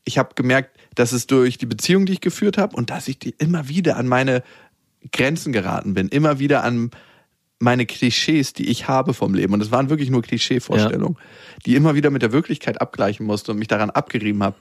[0.03, 3.17] Ich habe gemerkt, dass es durch die Beziehung, die ich geführt habe und dass ich
[3.17, 4.43] die immer wieder an meine
[5.11, 6.91] Grenzen geraten bin, immer wieder an
[7.57, 9.53] meine Klischees, die ich habe vom Leben.
[9.53, 11.17] Und es waren wirklich nur Klischeevorstellungen,
[11.65, 14.55] die immer wieder mit der Wirklichkeit abgleichen musste und mich daran abgerieben habe.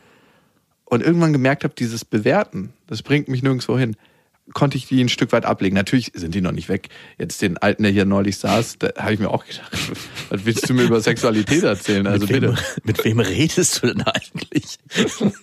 [0.84, 3.96] Und irgendwann gemerkt habe, dieses Bewerten, das bringt mich nirgendwo hin,
[4.52, 5.74] konnte ich die ein Stück weit ablegen.
[5.74, 6.88] Natürlich sind die noch nicht weg.
[7.18, 9.72] Jetzt den Alten, der hier neulich saß, da habe ich mir auch gedacht,
[10.28, 12.06] was willst du mir über Sexualität erzählen?
[12.06, 12.62] Also mit, wem, bitte.
[12.82, 14.78] mit wem redest du denn eigentlich?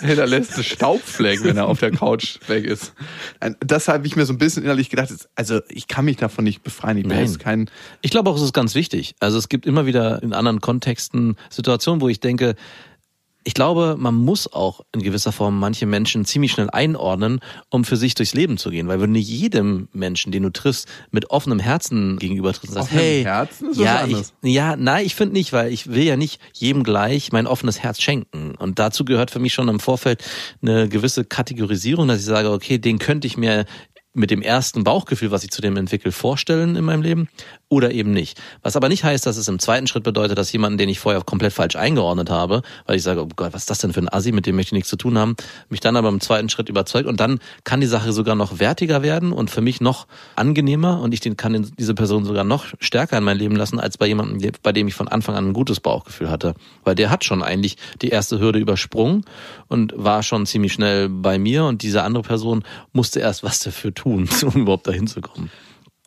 [0.00, 2.92] Hey, da lässt es Staubflecken, wenn er auf der Couch weg ist.
[3.60, 5.10] Das habe ich mir so ein bisschen innerlich gedacht.
[5.34, 6.98] Also ich kann mich davon nicht befreien.
[6.98, 7.38] Ich Nein.
[7.38, 7.70] kein
[8.02, 9.14] Ich glaube auch, es ist ganz wichtig.
[9.20, 12.54] Also es gibt immer wieder in anderen Kontexten Situationen, wo ich denke,
[13.46, 17.38] ich glaube, man muss auch in gewisser Form manche Menschen ziemlich schnell einordnen,
[17.70, 18.88] um für sich durchs Leben zu gehen.
[18.88, 22.88] Weil wenn du jedem Menschen, den du triffst, mit offenem Herzen gegenüber triffst und sagst,
[22.88, 26.16] Offenem hey, Herzen ist ja, ich, ja, nein, ich finde nicht, weil ich will ja
[26.16, 28.56] nicht jedem gleich mein offenes Herz schenken.
[28.56, 30.24] Und dazu gehört für mich schon im Vorfeld
[30.60, 33.64] eine gewisse Kategorisierung, dass ich sage, okay, den könnte ich mir
[34.16, 37.28] mit dem ersten Bauchgefühl, was ich zu dem entwickle, vorstellen in meinem Leben.
[37.68, 38.40] Oder eben nicht.
[38.62, 41.22] Was aber nicht heißt, dass es im zweiten Schritt bedeutet, dass jemanden, den ich vorher
[41.22, 44.12] komplett falsch eingeordnet habe, weil ich sage, oh Gott, was ist das denn für ein
[44.12, 45.34] Assi, mit dem möchte ich nichts zu tun haben,
[45.68, 49.02] mich dann aber im zweiten Schritt überzeugt und dann kann die Sache sogar noch wertiger
[49.02, 53.18] werden und für mich noch angenehmer und ich den kann diese Person sogar noch stärker
[53.18, 55.80] in mein Leben lassen als bei jemandem, bei dem ich von Anfang an ein gutes
[55.80, 59.24] Bauchgefühl hatte, weil der hat schon eigentlich die erste Hürde übersprungen
[59.66, 63.92] und war schon ziemlich schnell bei mir und diese andere Person musste erst was dafür
[63.92, 65.50] tun, um überhaupt dahin zu kommen.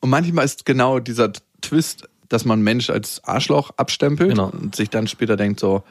[0.01, 4.49] Und manchmal ist genau dieser Twist, dass man Mensch als Arschloch abstempelt Genau.
[4.49, 5.83] und sich dann später denkt so,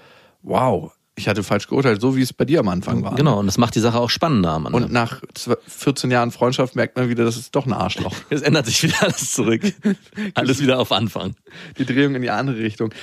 [0.42, 3.16] wow, ich hatte falsch geurteilt, so wie es bei dir am Anfang war.
[3.16, 4.66] Genau, und das macht die Sache auch spannender am.
[4.66, 5.20] Und nach
[5.66, 8.14] 14 Jahren Freundschaft merkt man wieder, das ist doch ein Arschloch.
[8.30, 9.62] es ändert sich wieder alles zurück.
[10.34, 11.34] alles wieder auf Anfang.
[11.76, 12.94] Die Drehung in die andere Richtung.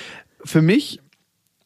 [0.44, 1.00] Für mich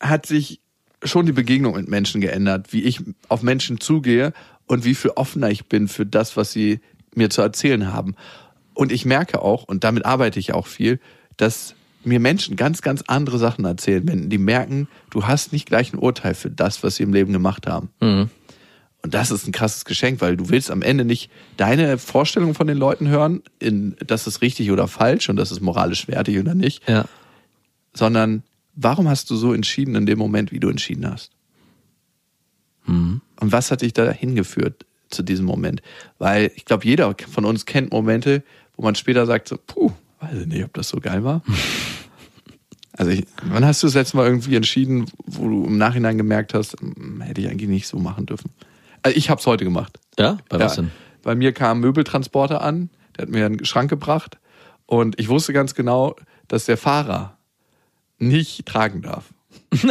[0.01, 0.61] hat sich
[1.05, 4.33] schon die Begegnung mit Menschen geändert, wie ich auf Menschen zugehe
[4.67, 6.81] und wie viel offener ich bin für das, was sie
[7.15, 8.17] mir zu erzählen haben.
[8.81, 11.01] Und ich merke auch, und damit arbeite ich auch viel,
[11.37, 15.93] dass mir Menschen ganz, ganz andere Sachen erzählen, wenn die merken, du hast nicht gleich
[15.93, 17.91] ein Urteil für das, was sie im Leben gemacht haben.
[18.01, 22.67] Und das ist ein krasses Geschenk, weil du willst am Ende nicht deine Vorstellung von
[22.69, 26.55] den Leuten hören, in das ist richtig oder falsch und das ist moralisch wertig oder
[26.55, 27.05] nicht, Ja.
[27.93, 28.45] sondern
[28.77, 31.33] warum hast du so entschieden in dem Moment, wie du entschieden hast?
[32.87, 35.83] Und was hat dich da hingeführt zu diesem Moment?
[36.19, 38.43] Weil ich glaube, jeder von uns kennt Momente,
[38.81, 41.43] wo man später sagt so, puh, weiß ich nicht, ob das so geil war.
[42.97, 46.55] Also ich, wann hast du das letzte Mal irgendwie entschieden, wo du im Nachhinein gemerkt
[46.55, 48.51] hast, hm, hätte ich eigentlich nicht so machen dürfen?
[49.03, 49.99] Also ich habe es heute gemacht.
[50.19, 50.39] Ja?
[50.49, 50.93] Bei was Ja, denn?
[51.23, 52.89] Bei mir kam ein Möbeltransporter an,
[53.19, 54.39] der hat mir einen Schrank gebracht
[54.87, 56.17] und ich wusste ganz genau,
[56.49, 57.37] dass der Fahrer
[58.19, 59.27] nicht tragen darf.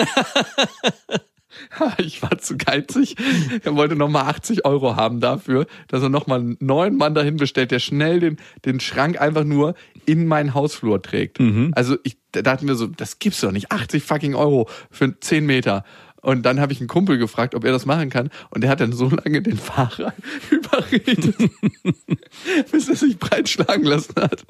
[1.98, 3.16] ich war zu geizig.
[3.64, 7.72] Er wollte nochmal 80 Euro haben dafür, dass er nochmal einen neuen Mann dahin bestellt,
[7.72, 11.40] der schnell den, den Schrank einfach nur in meinen Hausflur trägt.
[11.74, 13.72] Also ich da dachte mir so, das gibt's doch nicht.
[13.72, 15.84] 80 fucking Euro für 10 Meter.
[16.22, 18.30] Und dann habe ich einen Kumpel gefragt, ob er das machen kann.
[18.50, 20.14] Und der hat dann so lange den Fahrer
[20.50, 21.36] überredet,
[22.72, 24.44] bis er sich breitschlagen lassen hat,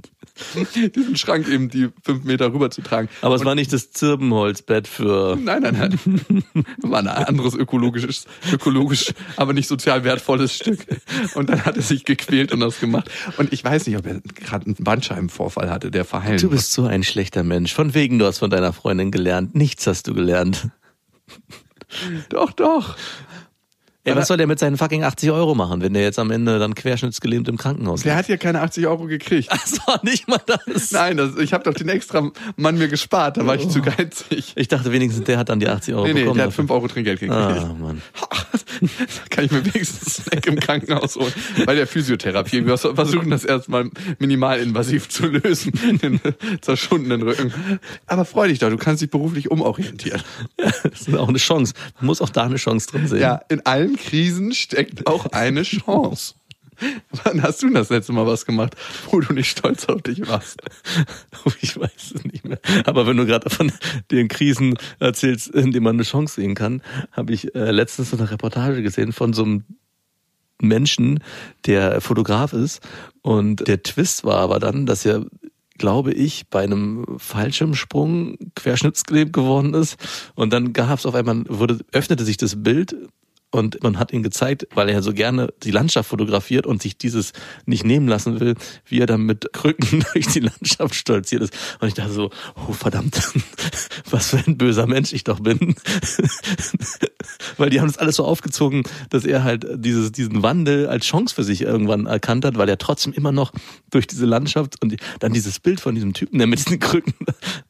[0.76, 3.10] diesen Schrank eben die fünf Meter rüber zu tragen.
[3.22, 5.38] Aber es war nicht das Zirbenholzbett für.
[5.40, 6.44] Nein, nein, nein.
[6.82, 10.80] War ein anderes ökologisches, ökologisch, aber nicht sozial wertvolles Stück.
[11.36, 13.10] Und dann hat er sich gequält und das gemacht.
[13.38, 16.86] Und ich weiß nicht, ob er gerade einen Bandscheibenvorfall hatte, der verheilen Du bist so
[16.86, 17.74] ein schlechter Mensch.
[17.74, 19.56] Von wegen, du hast von deiner Freundin gelernt.
[19.56, 20.70] Nichts hast du gelernt.
[22.30, 22.96] Doch, doch.
[24.06, 26.58] Ey, was soll der mit seinen fucking 80 Euro machen, wenn der jetzt am Ende
[26.58, 28.24] dann querschnittsgelähmt im Krankenhaus Der liegt?
[28.24, 29.50] hat ja keine 80 Euro gekriegt.
[29.52, 30.92] Das war nicht mal das.
[30.92, 34.54] Nein, das, ich habe doch den extra Mann mir gespart, da war ich zu geizig.
[34.56, 36.38] Ich dachte wenigstens, der hat dann die 80 Euro Nee, nee, bekommen.
[36.38, 36.64] der hat dafür.
[36.64, 37.38] 5 Euro Trinkgeld gekriegt.
[37.40, 38.02] Ah, Mann.
[38.82, 38.88] Da
[39.30, 41.34] kann ich mir wenigstens einen Snack im Krankenhaus holen.
[41.66, 42.66] Bei der Physiotherapie.
[42.66, 46.20] Wir versuchen das erstmal minimalinvasiv zu lösen, den
[46.62, 47.54] zerschundenen Rücken.
[48.08, 50.22] Aber freu dich doch, du kannst dich beruflich umorientieren.
[50.84, 51.74] Das ist auch eine Chance.
[51.98, 53.20] Man muss auch da eine Chance drin sehen.
[53.22, 56.36] Ja, in allen Krisen steckt auch eine Chance.
[57.24, 58.76] Wann hast du das letzte Mal was gemacht,
[59.10, 60.62] wo du nicht stolz auf dich warst?
[61.62, 62.60] Ich weiß es nicht mehr.
[62.86, 63.72] Aber wenn du gerade von
[64.12, 68.32] den Krisen erzählst, in denen man eine Chance sehen kann, habe ich äh, letztens eine
[68.32, 69.64] Reportage gesehen von so einem
[70.62, 71.22] Menschen,
[71.66, 72.82] der Fotograf ist.
[73.22, 75.26] Und der Twist war aber dann, dass er,
[75.78, 79.98] glaube ich, bei einem Fallschirmsprung querschnittsgelähmt geworden ist.
[80.36, 82.96] Und dann gab es auf einmal, wurde, öffnete sich das Bild
[83.52, 87.34] und man hat ihn gezeigt, weil er so gerne die Landschaft fotografiert und sich dieses
[87.66, 91.54] nicht nehmen lassen will, wie er dann mit Krücken durch die Landschaft stolziert ist.
[91.80, 92.30] Und ich dachte so,
[92.68, 93.16] oh verdammt,
[94.10, 95.76] was für ein böser Mensch ich doch bin.
[97.58, 101.34] weil die haben das alles so aufgezogen, dass er halt dieses, diesen Wandel als Chance
[101.34, 103.52] für sich irgendwann erkannt hat, weil er trotzdem immer noch
[103.90, 107.14] durch diese Landschaft und dann dieses Bild von diesem Typen, der mit diesen Krücken,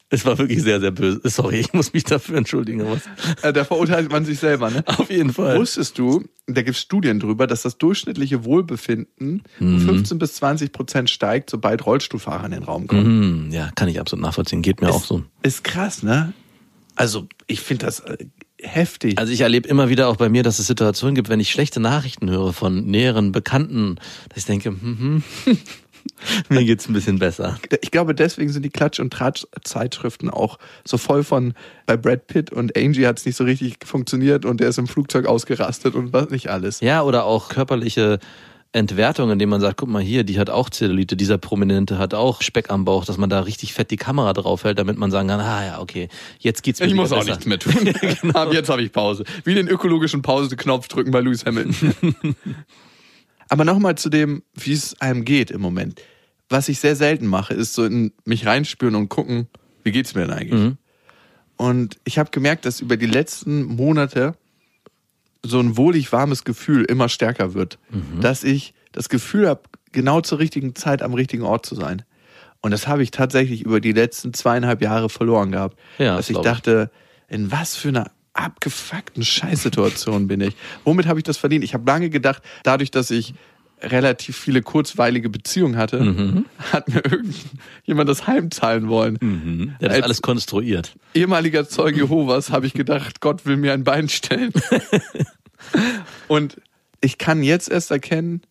[0.09, 1.21] es war wirklich sehr, sehr böse.
[1.23, 2.81] Sorry, ich muss mich dafür entschuldigen.
[2.81, 4.83] Es- Äh, Da verurteilt man sich selber, ne?
[4.87, 5.57] auf jeden Fall.
[5.59, 10.71] Wusstest du, da gibt es Studien drüber, dass das durchschnittliche Wohlbefinden um 15 bis 20
[10.71, 13.45] Prozent steigt, sobald Rollstuhlfahrer in den Raum kommen.
[13.45, 14.61] Hm, ja, kann ich absolut nachvollziehen.
[14.61, 15.23] Geht mir auch so.
[15.43, 16.33] Ist krass, ne?
[16.95, 18.17] Also, ich finde das äh,
[18.61, 19.17] heftig.
[19.17, 21.79] Also ich erlebe immer wieder auch bei mir, dass es Situationen gibt, wenn ich schlechte
[21.79, 23.95] Nachrichten höre von näheren Bekannten,
[24.29, 25.57] dass ich denke, hm, hm,
[26.49, 27.58] mir geht's ein bisschen besser.
[27.82, 31.53] ich glaube, deswegen sind die Klatsch- und Tratsch-Zeitschriften auch so voll von,
[31.86, 34.88] bei Brad Pitt und Angie hat es nicht so richtig funktioniert und der ist im
[34.88, 36.79] Flugzeug ausgerastet und was nicht alles.
[36.82, 38.19] Ja, oder auch körperliche
[38.71, 42.43] Entwertung, indem man sagt, guck mal hier, die hat auch Zellulite, dieser Prominente hat auch
[42.43, 45.39] Speck am Bauch, dass man da richtig fett die Kamera draufhält, damit man sagen kann,
[45.39, 47.32] ah ja, okay, jetzt geht's mir Ich muss auch besser.
[47.32, 47.73] nichts mehr tun.
[48.36, 49.23] Ab jetzt habe ich Pause.
[49.43, 51.95] Wie den ökologischen Pause-Knopf drücken bei Lewis Hamilton.
[53.49, 56.01] Aber nochmal zu dem, wie es einem geht im Moment.
[56.51, 59.47] was ich sehr selten mache, ist so in mich reinspüren und gucken,
[59.83, 60.59] wie geht's mir denn eigentlich?
[60.59, 60.77] Mhm.
[61.57, 64.33] Und ich habe gemerkt, dass über die letzten Monate
[65.45, 68.21] so ein wohlig warmes Gefühl immer stärker wird, Mhm.
[68.21, 72.01] dass ich das Gefühl habe, genau zur richtigen Zeit am richtigen Ort zu sein.
[72.62, 75.77] Und das habe ich tatsächlich über die letzten zweieinhalb Jahre verloren gehabt.
[75.99, 76.89] Ja, dass ich dachte,
[77.27, 80.55] in was für einer abgefuckten Scheißsituation bin ich.
[80.83, 81.63] Womit habe ich das verdient?
[81.63, 83.33] Ich habe lange gedacht, dadurch, dass ich
[83.81, 86.45] relativ viele kurzweilige Beziehungen hatte, Mhm.
[86.73, 89.17] hat mir irgendjemand das heimzahlen wollen.
[89.79, 90.95] Der hat das Als- alles konstruiert.
[91.13, 94.51] ehemaliger Zeuge Jehovas habe ich gedacht, Gott will mir ein Bein stellen.
[96.27, 96.57] Und
[97.01, 98.41] ich kann jetzt erst erkennen,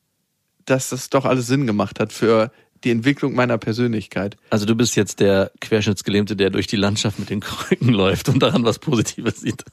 [0.64, 2.50] dass das doch alles Sinn gemacht hat für
[2.84, 4.36] die Entwicklung meiner Persönlichkeit.
[4.50, 8.42] Also du bist jetzt der Querschnittsgelähmte, der durch die Landschaft mit den Krücken läuft und
[8.42, 9.64] daran was Positives sieht.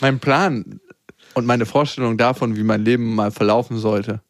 [0.00, 0.80] Mein Plan
[1.34, 4.20] und meine Vorstellung davon, wie mein Leben mal verlaufen sollte,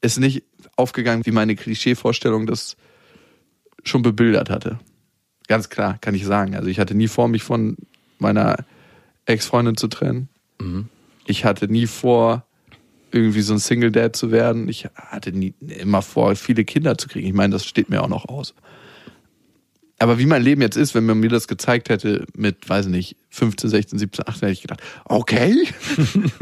[0.00, 0.44] ist nicht
[0.76, 2.76] aufgegangen, wie meine Klischeevorstellung das
[3.84, 4.78] schon bebildert hatte.
[5.46, 6.54] Ganz klar, kann ich sagen.
[6.54, 7.76] Also ich hatte nie vor, mich von
[8.18, 8.64] meiner
[9.26, 10.28] Ex-Freundin zu trennen.
[11.26, 12.46] Ich hatte nie vor,
[13.12, 14.68] irgendwie so ein Single Dad zu werden.
[14.68, 17.26] Ich hatte nie immer vor, viele Kinder zu kriegen.
[17.26, 18.54] Ich meine, das steht mir auch noch aus.
[19.98, 23.16] Aber wie mein Leben jetzt ist, wenn man mir das gezeigt hätte mit, weiß nicht,
[23.28, 25.54] 15, 16, 17, 18, hätte ich gedacht, okay,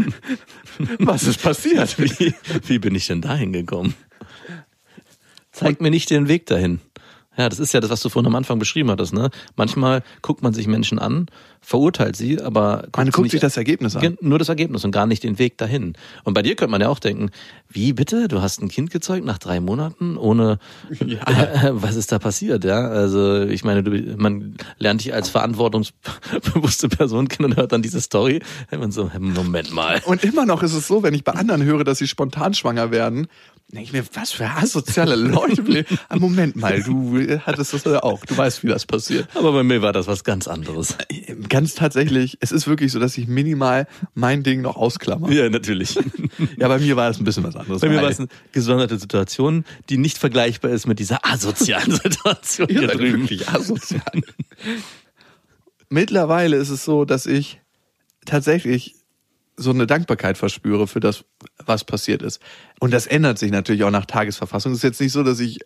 [1.00, 1.98] was ist passiert?
[1.98, 2.35] Wie,
[2.66, 3.94] wie bin ich denn dahin gekommen?
[5.50, 6.78] Zeig mir nicht den Weg dahin.
[7.38, 9.14] Ja, das ist ja das, was du vorhin am Anfang beschrieben hattest.
[9.14, 9.31] Ne?
[9.57, 11.27] Manchmal guckt man sich Menschen an,
[11.61, 14.16] verurteilt sie, aber guckt Man guckt nicht sich das Ergebnis an.
[14.20, 15.92] Nur das Ergebnis und gar nicht den Weg dahin.
[16.24, 17.31] Und bei dir könnte man ja auch denken,
[17.68, 18.27] wie bitte?
[18.27, 20.59] Du hast ein Kind gezeugt nach drei Monaten ohne
[21.70, 22.64] was ist da passiert?
[22.64, 27.83] Ja, also ich meine, du, man lernt dich als verantwortungsbewusste Person kennen und hört dann
[27.83, 28.40] diese Story.
[28.72, 30.01] Und man so, Moment mal.
[30.05, 32.90] Und immer noch ist es so, wenn ich bei anderen höre, dass sie spontan schwanger
[32.90, 33.29] werden,
[33.70, 35.85] denke ich mir, was für asoziale Leute.
[36.09, 38.24] Ah, Moment mal, du hattest das ja auch.
[38.24, 39.28] Du weißt, wie das passiert.
[39.35, 40.96] Aber bei mir war das was ganz anderes.
[41.50, 45.31] Ganz tatsächlich, es ist wirklich so, dass ich minimal mein Ding noch ausklammer.
[45.31, 45.98] Ja, natürlich.
[46.57, 47.83] Ja, bei mir war es ein bisschen was anderes.
[47.83, 52.68] Bei mir war es eine gesonderte Situation, die nicht vergleichbar ist mit dieser asozialen Situation
[52.70, 53.20] Ihr hier seid drüben.
[53.22, 54.22] wirklich asozial.
[55.90, 57.61] Mittlerweile ist es so, dass ich
[58.24, 58.94] tatsächlich
[59.59, 61.25] so eine Dankbarkeit verspüre für das,
[61.66, 62.40] was passiert ist.
[62.81, 64.73] Und das ändert sich natürlich auch nach Tagesverfassung.
[64.73, 65.59] Es ist jetzt nicht so, dass ich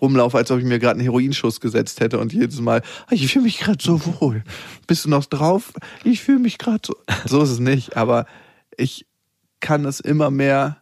[0.00, 3.32] rumlaufe, als ob ich mir gerade einen Heroinschuss gesetzt hätte und jedes Mal, "Ah, ich
[3.32, 4.42] fühle mich gerade so wohl.
[4.86, 5.72] Bist du noch drauf?
[6.02, 6.96] Ich fühle mich gerade so.
[7.26, 8.26] So ist es nicht, aber
[8.76, 9.06] ich
[9.60, 10.78] kann es immer mehr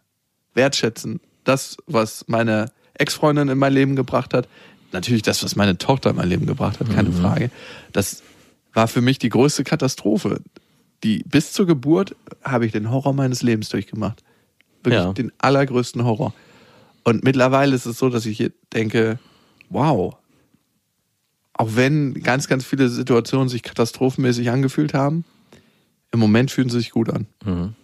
[0.55, 1.21] wertschätzen.
[1.45, 4.49] Das, was meine Ex-Freundin in mein Leben gebracht hat,
[4.93, 7.51] natürlich das, was meine Tochter in mein Leben gebracht hat, keine Frage.
[7.93, 8.23] Das
[8.75, 10.41] war für mich die größte Katastrophe.
[11.05, 14.23] Die bis zur Geburt habe ich den Horror meines Lebens durchgemacht.
[14.85, 15.13] Wirklich Ja.
[15.13, 16.33] den allergrößten Horror.
[17.05, 19.19] Und mittlerweile ist es so, dass ich denke,
[19.71, 20.17] wow,
[21.55, 25.25] auch wenn ganz, ganz viele Situationen sich katastrophenmäßig angefühlt haben,
[26.13, 27.27] im Moment fühlen sie sich gut an.
[27.45, 27.75] Mhm.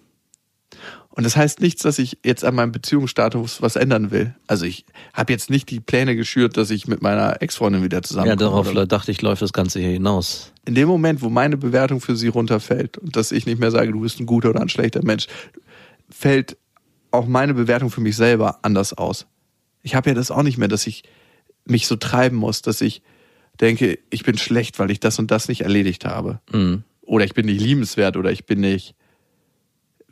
[1.19, 4.37] Und das heißt nichts, dass ich jetzt an meinem Beziehungsstatus was ändern will.
[4.47, 8.03] Also ich habe jetzt nicht die Pläne geschürt, dass ich mit meiner Ex-Freundin wieder Ja,
[8.05, 8.37] zusammenkomme.
[8.39, 10.53] darauf oder- dachte ich, läuft das Ganze hier hinaus.
[10.65, 13.91] in dem Moment, wo meine Bewertung für sie runterfällt und dass ich nicht mehr sage,
[13.91, 15.27] du bist ein guter oder ein schlechter Mensch,
[16.09, 16.57] fällt
[17.11, 19.27] auch meine Bewertung für mich selber anders aus.
[19.83, 21.03] Ich habe ja das auch nicht mehr, dass ich
[21.65, 23.03] mich so treiben muss, dass ich
[23.61, 26.41] denke, ich bin schlecht, weil ich das und das nicht erledigt habe.
[26.53, 26.85] Mhm.
[27.03, 28.95] Oder ich bin nicht liebenswert oder ich bin nicht.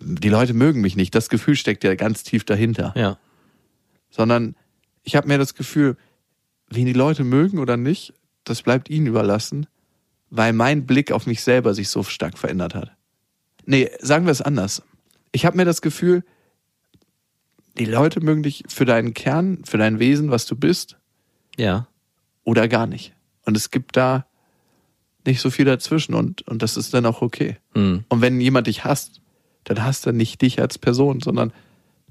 [0.00, 1.14] Die Leute mögen mich nicht.
[1.14, 2.92] Das Gefühl steckt ja ganz tief dahinter.
[2.96, 3.18] Ja.
[4.10, 4.54] Sondern
[5.02, 5.96] ich habe mehr das Gefühl,
[6.68, 8.12] wen die Leute mögen oder nicht,
[8.44, 9.66] das bleibt ihnen überlassen,
[10.30, 12.92] weil mein Blick auf mich selber sich so stark verändert hat.
[13.64, 14.82] Nee, sagen wir es anders.
[15.32, 16.24] Ich habe mir das Gefühl,
[17.78, 20.96] die Leute mögen dich für deinen Kern, für dein Wesen, was du bist,
[21.56, 21.86] Ja.
[22.44, 23.12] oder gar nicht.
[23.44, 24.26] Und es gibt da
[25.26, 27.56] nicht so viel dazwischen und, und das ist dann auch okay.
[27.74, 28.04] Mhm.
[28.08, 29.20] Und wenn jemand dich hasst,
[29.66, 31.52] dann hasst er nicht dich als Person, sondern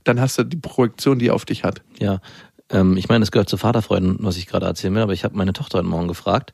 [0.03, 1.81] dann hast du die Projektion, die er auf dich hat.
[1.99, 2.19] Ja.
[2.69, 5.35] Ähm, ich meine, es gehört zu Vaterfreuden, was ich gerade erzählen will, aber ich habe
[5.35, 6.53] meine Tochter heute Morgen gefragt,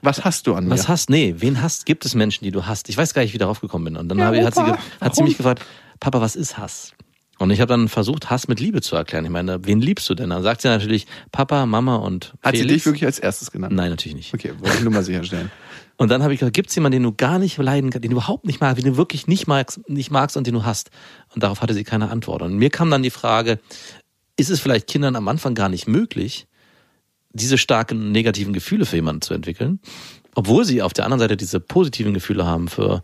[0.00, 0.70] Was hast du an mir?
[0.70, 2.88] was hast, nee, wen hast, gibt es Menschen, die du hast?
[2.88, 3.96] Ich weiß gar nicht, wie ich darauf gekommen bin.
[3.96, 5.64] Und dann habe, hat, sie, Opa, hat sie mich gefragt,
[6.00, 6.92] Papa, was ist Hass?
[7.38, 9.24] Und ich habe dann versucht, Hass mit Liebe zu erklären.
[9.24, 10.30] Ich meine, wen liebst du denn?
[10.30, 12.60] Dann sagt sie natürlich Papa, Mama und Hat Felix.
[12.60, 13.74] sie dich wirklich als erstes genannt?
[13.74, 14.34] Nein, natürlich nicht.
[14.34, 15.50] Okay, wollte ich nur mal sicherstellen.
[16.00, 18.12] Und dann habe ich gesagt, gibt es jemanden, den du gar nicht leiden kannst, den
[18.12, 20.90] du überhaupt nicht magst, den du wirklich nicht magst, nicht magst und den du hast?
[21.34, 22.42] Und darauf hatte sie keine Antwort.
[22.42, 23.58] Und mir kam dann die Frage,
[24.36, 26.46] ist es vielleicht Kindern am Anfang gar nicht möglich,
[27.32, 29.80] diese starken negativen Gefühle für jemanden zu entwickeln,
[30.36, 33.02] obwohl sie auf der anderen Seite diese positiven Gefühle haben für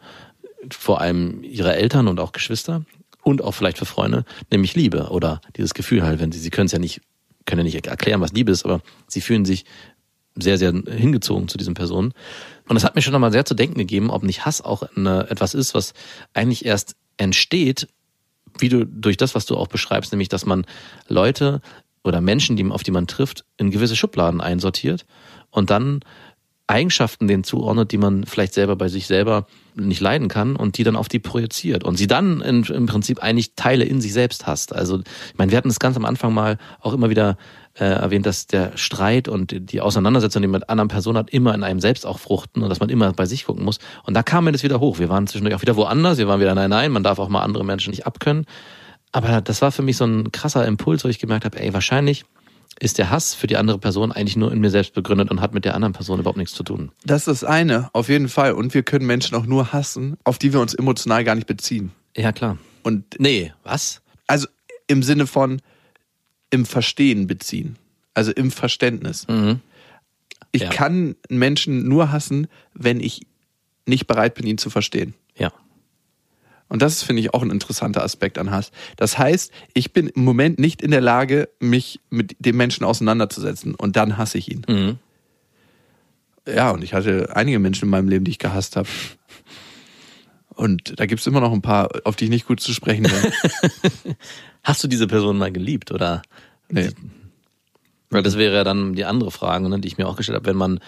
[0.70, 2.85] vor allem ihre Eltern und auch Geschwister
[3.25, 6.67] und auch vielleicht für Freunde, nämlich Liebe oder dieses Gefühl halt, wenn sie, sie können
[6.67, 7.01] es ja nicht
[7.47, 9.65] können ja nicht erklären, was Liebe ist, aber sie fühlen sich
[10.37, 12.13] sehr, sehr hingezogen zu diesen Personen.
[12.69, 15.29] Und das hat mir schon nochmal sehr zu denken gegeben, ob nicht Hass auch eine,
[15.31, 15.95] etwas ist, was
[16.33, 17.89] eigentlich erst entsteht,
[18.59, 20.67] wie du durch das, was du auch beschreibst, nämlich, dass man
[21.09, 21.61] Leute
[22.03, 25.07] oder Menschen, die, auf die man trifft, in gewisse Schubladen einsortiert
[25.51, 26.01] und dann
[26.66, 30.85] Eigenschaften denen zuordnet, die man vielleicht selber bei sich selber nicht leiden kann und die
[30.85, 34.46] dann auf die projiziert und sie dann in, im Prinzip eigentlich Teile in sich selbst
[34.46, 34.74] hast.
[34.74, 37.37] Also ich meine, wir hatten es ganz am Anfang mal auch immer wieder
[37.74, 41.55] äh, erwähnt, dass der Streit und die Auseinandersetzung, die man mit anderen Personen hat, immer
[41.55, 43.79] in einem selbst auch fruchten und dass man immer bei sich gucken muss.
[44.05, 44.98] Und da kam mir das wieder hoch.
[44.98, 47.42] Wir waren zwischendurch auch wieder woanders, wir waren wieder nein, nein, man darf auch mal
[47.42, 48.46] andere Menschen nicht abkönnen.
[49.12, 52.24] Aber das war für mich so ein krasser Impuls, wo ich gemerkt habe, ey, wahrscheinlich
[52.81, 55.55] ist der Hass für die andere Person eigentlich nur in mir selbst begründet und hat
[55.55, 56.91] mit der anderen Person überhaupt nichts zu tun.
[57.05, 58.53] Das ist das eine, auf jeden Fall.
[58.53, 61.93] Und wir können Menschen auch nur hassen, auf die wir uns emotional gar nicht beziehen.
[62.17, 62.59] Ja, klar.
[62.83, 64.03] Und Nee, was?
[64.27, 64.49] also
[64.87, 65.61] im Sinne von
[66.51, 67.77] im Verstehen beziehen.
[68.13, 69.27] Also im Verständnis.
[69.29, 69.61] Mhm.
[70.53, 70.71] Ich Ja.
[70.71, 73.27] kann Menschen nur hassen, wenn ich
[73.87, 75.15] nicht bereit bin, ihn zu verstehen.
[75.37, 75.53] Ja.
[76.68, 78.72] Und das ist, finde ich, auch ein interessanter Aspekt an Hass.
[78.96, 83.74] Das heißt, ich bin im Moment nicht in der Lage, mich mit dem Menschen auseinanderzusetzen
[83.74, 84.64] und dann hasse ich ihn.
[84.68, 84.98] Mhm.
[86.46, 88.88] Ja, und ich hatte einige Menschen in meinem Leben, die ich gehasst habe.
[90.55, 94.14] Und da gibt's immer noch ein paar, auf die ich nicht gut zu sprechen bin.
[94.62, 96.22] Hast du diese Person mal geliebt oder?
[96.68, 96.90] Nee.
[98.11, 100.46] Weil das wäre ja dann die andere Frage, ne, die ich mir auch gestellt habe,
[100.46, 100.81] wenn man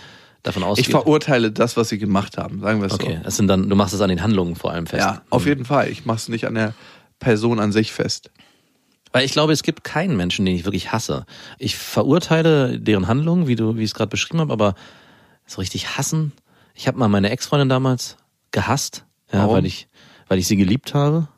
[0.47, 0.87] davon ausgeht.
[0.87, 3.29] Ich verurteile das, was sie gemacht haben, sagen wir es okay, so.
[3.29, 5.05] es sind dann, du machst es an den Handlungen vor allem fest.
[5.05, 5.89] Ja, auf jeden Fall.
[5.91, 6.75] Ich mache es nicht an der
[7.19, 8.31] Person an sich fest.
[9.13, 11.27] Weil ich glaube, es gibt keinen Menschen, den ich wirklich hasse.
[11.59, 14.75] Ich verurteile deren Handlungen, wie du, wie ich es gerade beschrieben habe, aber
[15.47, 16.33] so richtig hassen.
[16.75, 18.17] Ich habe mal meine Ex-Freundin damals
[18.51, 19.57] gehasst, ja, Warum?
[19.57, 19.89] weil ich,
[20.29, 21.29] weil ich sie geliebt habe.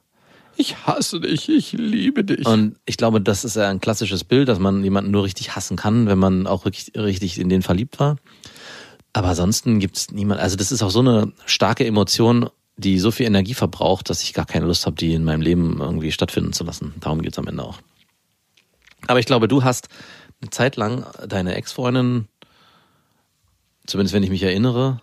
[0.56, 2.44] Ich hasse dich, ich liebe dich.
[2.44, 5.76] Und ich glaube, das ist ja ein klassisches Bild, dass man jemanden nur richtig hassen
[5.76, 8.16] kann, wenn man auch wirklich richtig in den verliebt war.
[9.18, 10.40] Aber ansonsten gibt's niemand.
[10.40, 14.32] Also das ist auch so eine starke Emotion, die so viel Energie verbraucht, dass ich
[14.32, 16.94] gar keine Lust habe, die in meinem Leben irgendwie stattfinden zu lassen.
[17.00, 17.80] Darum geht's am Ende auch.
[19.08, 19.88] Aber ich glaube, du hast
[20.40, 22.28] eine Zeit lang deine Ex-Freundin,
[23.86, 25.00] zumindest wenn ich mich erinnere,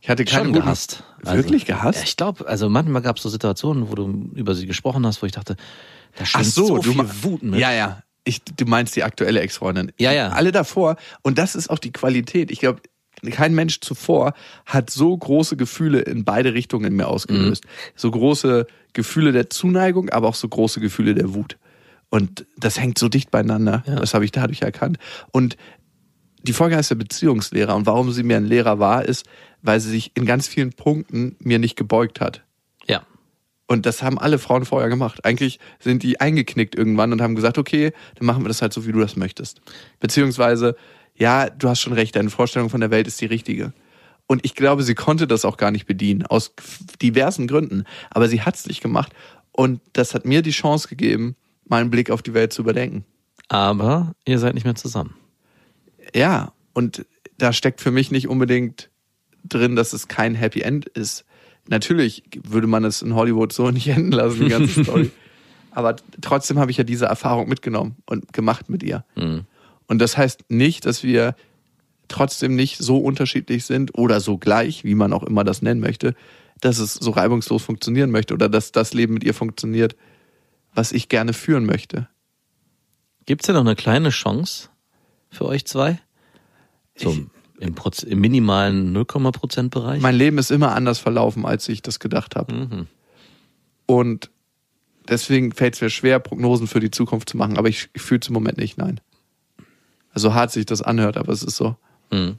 [0.00, 1.02] ich hatte keine schon gehasst.
[1.20, 2.02] Wirklich gehasst?
[2.02, 5.26] Ich glaube, also manchmal gab es so Situationen, wo du über sie gesprochen hast, wo
[5.26, 5.56] ich dachte,
[6.16, 7.60] da schwingt so, so, du viel Wut mit.
[7.60, 8.02] Ja, ja.
[8.24, 9.92] Ich, du meinst die aktuelle Ex-Freundin.
[9.98, 10.30] Ja, ja.
[10.30, 10.96] Alle davor.
[11.20, 12.50] Und das ist auch die Qualität.
[12.50, 12.80] Ich glaube,
[13.30, 14.34] kein Mensch zuvor
[14.66, 17.64] hat so große Gefühle in beide Richtungen in mir ausgelöst.
[17.64, 17.68] Mhm.
[17.96, 21.58] So große Gefühle der Zuneigung, aber auch so große Gefühle der Wut.
[22.08, 23.84] Und das hängt so dicht beieinander.
[23.86, 23.96] Ja.
[23.96, 24.98] Das habe ich dadurch erkannt.
[25.30, 25.56] Und
[26.42, 27.76] die Folge heißt ja Beziehungslehrer.
[27.76, 29.26] Und warum sie mir ein Lehrer war, ist,
[29.62, 32.42] weil sie sich in ganz vielen Punkten mir nicht gebeugt hat.
[32.86, 33.02] ja.
[33.66, 35.24] Und das haben alle Frauen vorher gemacht.
[35.24, 38.84] Eigentlich sind die eingeknickt irgendwann und haben gesagt, okay, dann machen wir das halt so,
[38.84, 39.60] wie du das möchtest.
[40.00, 40.74] Beziehungsweise,
[41.20, 43.72] ja, du hast schon recht, deine Vorstellung von der Welt ist die richtige.
[44.26, 46.54] Und ich glaube, sie konnte das auch gar nicht bedienen, aus
[47.02, 47.84] diversen Gründen.
[48.10, 49.12] Aber sie hat es nicht gemacht.
[49.52, 53.04] Und das hat mir die Chance gegeben, meinen Blick auf die Welt zu überdenken.
[53.48, 55.14] Aber ihr seid nicht mehr zusammen.
[56.14, 57.04] Ja, und
[57.36, 58.88] da steckt für mich nicht unbedingt
[59.44, 61.24] drin, dass es kein Happy End ist.
[61.68, 65.10] Natürlich würde man es in Hollywood so nicht enden lassen, die ganze Story.
[65.72, 69.04] Aber trotzdem habe ich ja diese Erfahrung mitgenommen und gemacht mit ihr.
[69.16, 69.44] Mhm.
[69.90, 71.34] Und das heißt nicht, dass wir
[72.06, 76.14] trotzdem nicht so unterschiedlich sind oder so gleich, wie man auch immer das nennen möchte,
[76.60, 79.96] dass es so reibungslos funktionieren möchte oder dass das Leben mit ihr funktioniert,
[80.72, 82.06] was ich gerne führen möchte.
[83.26, 84.68] Gibt's denn noch eine kleine Chance
[85.28, 85.98] für euch zwei?
[86.94, 87.16] So
[87.58, 90.00] im, Proz im minimalen 0,% Bereich?
[90.00, 92.54] Mein Leben ist immer anders verlaufen, als ich das gedacht habe.
[92.54, 92.86] Mhm.
[93.86, 94.30] Und
[95.08, 97.58] deswegen fällt es mir schwer, Prognosen für die Zukunft zu machen.
[97.58, 99.00] Aber ich, ich fühle es im Moment nicht, nein.
[100.12, 101.76] Also hart sich das anhört, aber es ist so.
[102.10, 102.38] Mhm.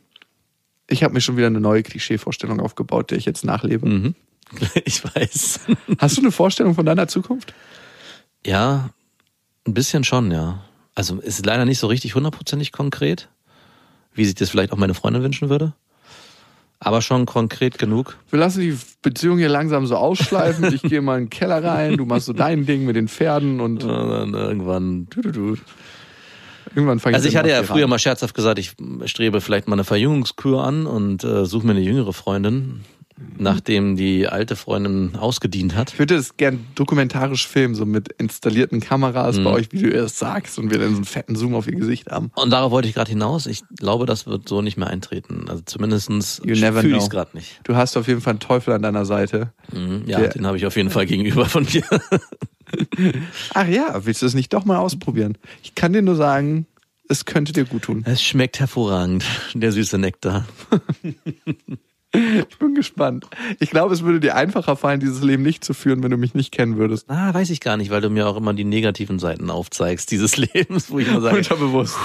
[0.88, 3.88] Ich habe mir schon wieder eine neue Klischeevorstellung aufgebaut, der ich jetzt nachlebe.
[3.88, 4.16] Mhm.
[4.86, 5.62] Ich weiß.
[6.00, 7.54] Hast du eine Vorstellung von deiner Zukunft?
[8.46, 8.90] Ja,
[9.66, 10.64] ein bisschen schon, ja.
[10.96, 13.30] Also ist leider nicht so richtig hundertprozentig konkret,
[14.14, 15.74] wie sich das vielleicht auch meine Freundin wünschen würde.
[16.80, 18.18] Aber schon konkret genug.
[18.32, 20.74] Wir lassen die Beziehung hier langsam so ausschleifen.
[20.74, 23.62] Ich gehe mal in den Keller rein, du machst so dein Ding mit den Pferden
[23.62, 25.08] und Und dann irgendwann.
[25.12, 25.58] Du, du, du.
[26.76, 28.74] Irgendwann fange Also ich hatte ja früher mal scherzhaft gesagt, ich
[29.06, 32.84] strebe vielleicht mal eine Verjüngungskur an und äh, suche mir eine jüngere Freundin,
[33.38, 35.94] nachdem die alte Freundin ausgedient hat.
[35.94, 39.44] Ich würde das gern dokumentarisch filmen, so mit installierten Kameras Mhm.
[39.44, 41.76] bei euch, wie du es sagst, und wir dann so einen fetten Zoom auf ihr
[41.76, 42.32] Gesicht haben.
[42.36, 43.46] Und darauf wollte ich gerade hinaus.
[43.48, 45.46] Ich glaube, das wird so nicht mehr eintreten.
[45.50, 46.54] Also zumindestens fühle
[46.98, 47.60] ich es gerade nicht.
[47.64, 49.52] Du hast auf jeden Fall einen Teufel an deiner Seite.
[49.74, 51.84] Mhm, ja, Der- den habe ich auf jeden Fall gegenüber von dir.
[53.54, 55.38] Ach ja, willst du es nicht doch mal ausprobieren?
[55.64, 56.68] Ich kann dir nur sagen,
[57.10, 58.04] es könnte dir gut tun.
[58.06, 60.46] Es schmeckt hervorragend, der süße Nektar.
[62.14, 63.26] Ich bin gespannt.
[63.60, 66.34] Ich glaube, es würde dir einfacher fallen, dieses Leben nicht zu führen, wenn du mich
[66.34, 67.10] nicht kennen würdest.
[67.10, 70.36] Ah, weiß ich gar nicht, weil du mir auch immer die negativen Seiten aufzeigst dieses
[70.54, 71.96] Lebens, wo ich immer sage, Unterbewusst.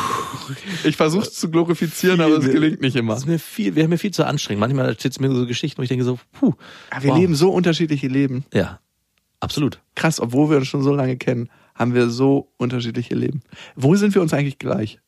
[0.84, 3.16] Ich versuche es zu glorifizieren, aber es gelingt nicht immer.
[3.16, 4.60] ist mir viel, wäre mir viel zu anstrengend.
[4.60, 6.54] Manchmal steht es mir so Geschichten, wo ich denke so, puh,
[6.90, 7.18] Aber wir wow.
[7.18, 8.44] leben so unterschiedliche Leben.
[8.54, 8.78] Ja,
[9.40, 9.80] absolut.
[9.96, 13.42] Krass, obwohl wir uns schon so lange kennen, haben wir so unterschiedliche Leben.
[13.74, 15.00] Wo sind wir uns eigentlich gleich?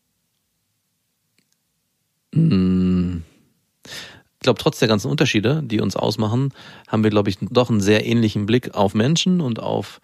[4.38, 6.52] Ich glaube, trotz der ganzen Unterschiede, die uns ausmachen,
[6.86, 10.00] haben wir, glaube ich, doch einen sehr ähnlichen Blick auf Menschen und auf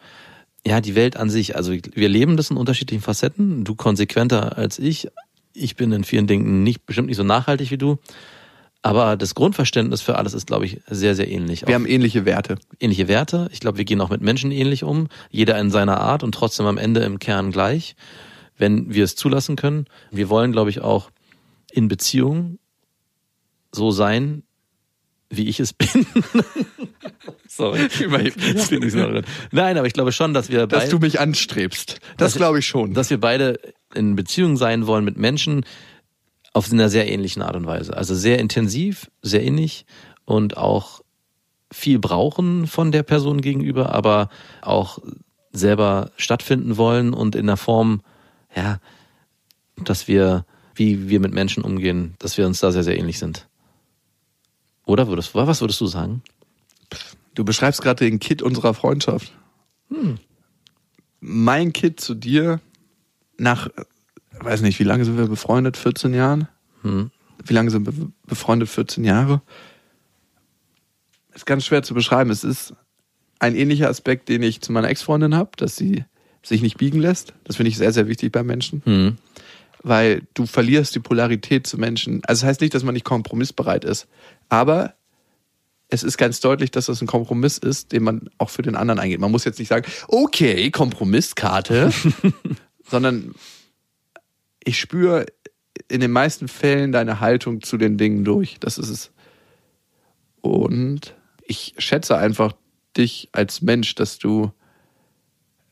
[0.67, 1.55] ja die Welt an sich.
[1.57, 3.65] Also wir leben das in unterschiedlichen Facetten.
[3.65, 5.09] Du konsequenter als ich.
[5.53, 7.99] Ich bin in vielen Dingen nicht bestimmt nicht so nachhaltig wie du.
[8.83, 11.63] Aber das Grundverständnis für alles ist, glaube ich, sehr, sehr ähnlich.
[11.63, 12.57] Wir Auch haben ähnliche Werte.
[12.81, 13.49] ähnliche Werte.
[13.53, 15.09] Ich glaube, wir gehen auch mit Menschen ähnlich um.
[15.31, 17.95] Jeder in seiner Art und trotzdem am Ende im Kern gleich,
[18.59, 19.87] wenn wir es zulassen können.
[20.11, 21.11] Wir wollen, glaube ich, auch
[21.73, 22.59] in Beziehungen
[23.75, 24.43] so sein,
[25.31, 26.07] wie ich es bin.
[27.49, 29.25] Sorry, klingt nicht so drin.
[29.53, 32.01] Nein, aber ich glaube schon, dass wir Dass beide, du mich anstrebst.
[32.17, 32.95] Das glaube ich schon.
[32.95, 33.59] dass wir beide
[33.95, 35.65] in Beziehung sein wollen mit Menschen
[36.53, 37.97] auf einer sehr ähnlichen Art und Weise.
[37.97, 39.87] Also sehr intensiv, sehr innig
[40.25, 41.01] und auch
[41.73, 44.29] viel brauchen von der Person gegenüber, aber
[44.63, 44.99] auch
[45.53, 48.03] selber stattfinden wollen und in der Form,
[48.55, 48.79] ja,
[49.77, 50.45] dass wir,
[50.75, 53.49] wie wir mit Menschen umgehen, dass wir uns da sehr, sehr ähnlich sind.
[54.87, 56.23] Oder würdest, was würdest du sagen?
[57.35, 59.33] Du beschreibst gerade den Kit unserer Freundschaft.
[61.21, 62.61] Mein Kit zu dir
[63.39, 63.69] nach,
[64.41, 65.77] weiß nicht, wie lange sind wir befreundet?
[65.77, 66.49] 14 Jahren?
[67.45, 68.69] Wie lange sind wir befreundet?
[68.69, 69.43] 14 Jahre?
[71.35, 72.31] Ist ganz schwer zu beschreiben.
[72.31, 72.75] Es ist
[73.39, 76.05] ein ähnlicher Aspekt, den ich zu meiner Ex-Freundin habe, dass sie
[76.43, 77.35] sich nicht biegen lässt.
[77.45, 78.83] Das finde ich sehr, sehr wichtig bei Menschen.
[78.85, 79.17] Hm.
[79.83, 82.23] Weil du verlierst die Polarität zu Menschen.
[82.25, 84.07] Also das heißt nicht, dass man nicht kompromissbereit ist.
[84.49, 84.95] Aber
[85.89, 88.99] es ist ganz deutlich, dass das ein Kompromiss ist, den man auch für den anderen
[88.99, 89.21] eingeht.
[89.21, 91.93] Man muss jetzt nicht sagen, okay, Kompromisskarte,
[92.91, 93.35] sondern
[94.65, 95.27] ich spüre
[95.89, 98.59] in den meisten Fällen deine Haltung zu den Dingen durch.
[98.61, 99.13] Das ist es.
[100.41, 101.15] Und
[101.47, 102.55] ich schätze einfach
[102.97, 104.53] dich als Mensch, dass du,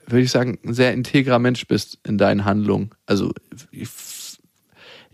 [0.07, 2.91] würde ich sagen, ein sehr integrer Mensch bist in deinen Handlungen.
[3.07, 3.33] Also
[3.71, 3.89] ich,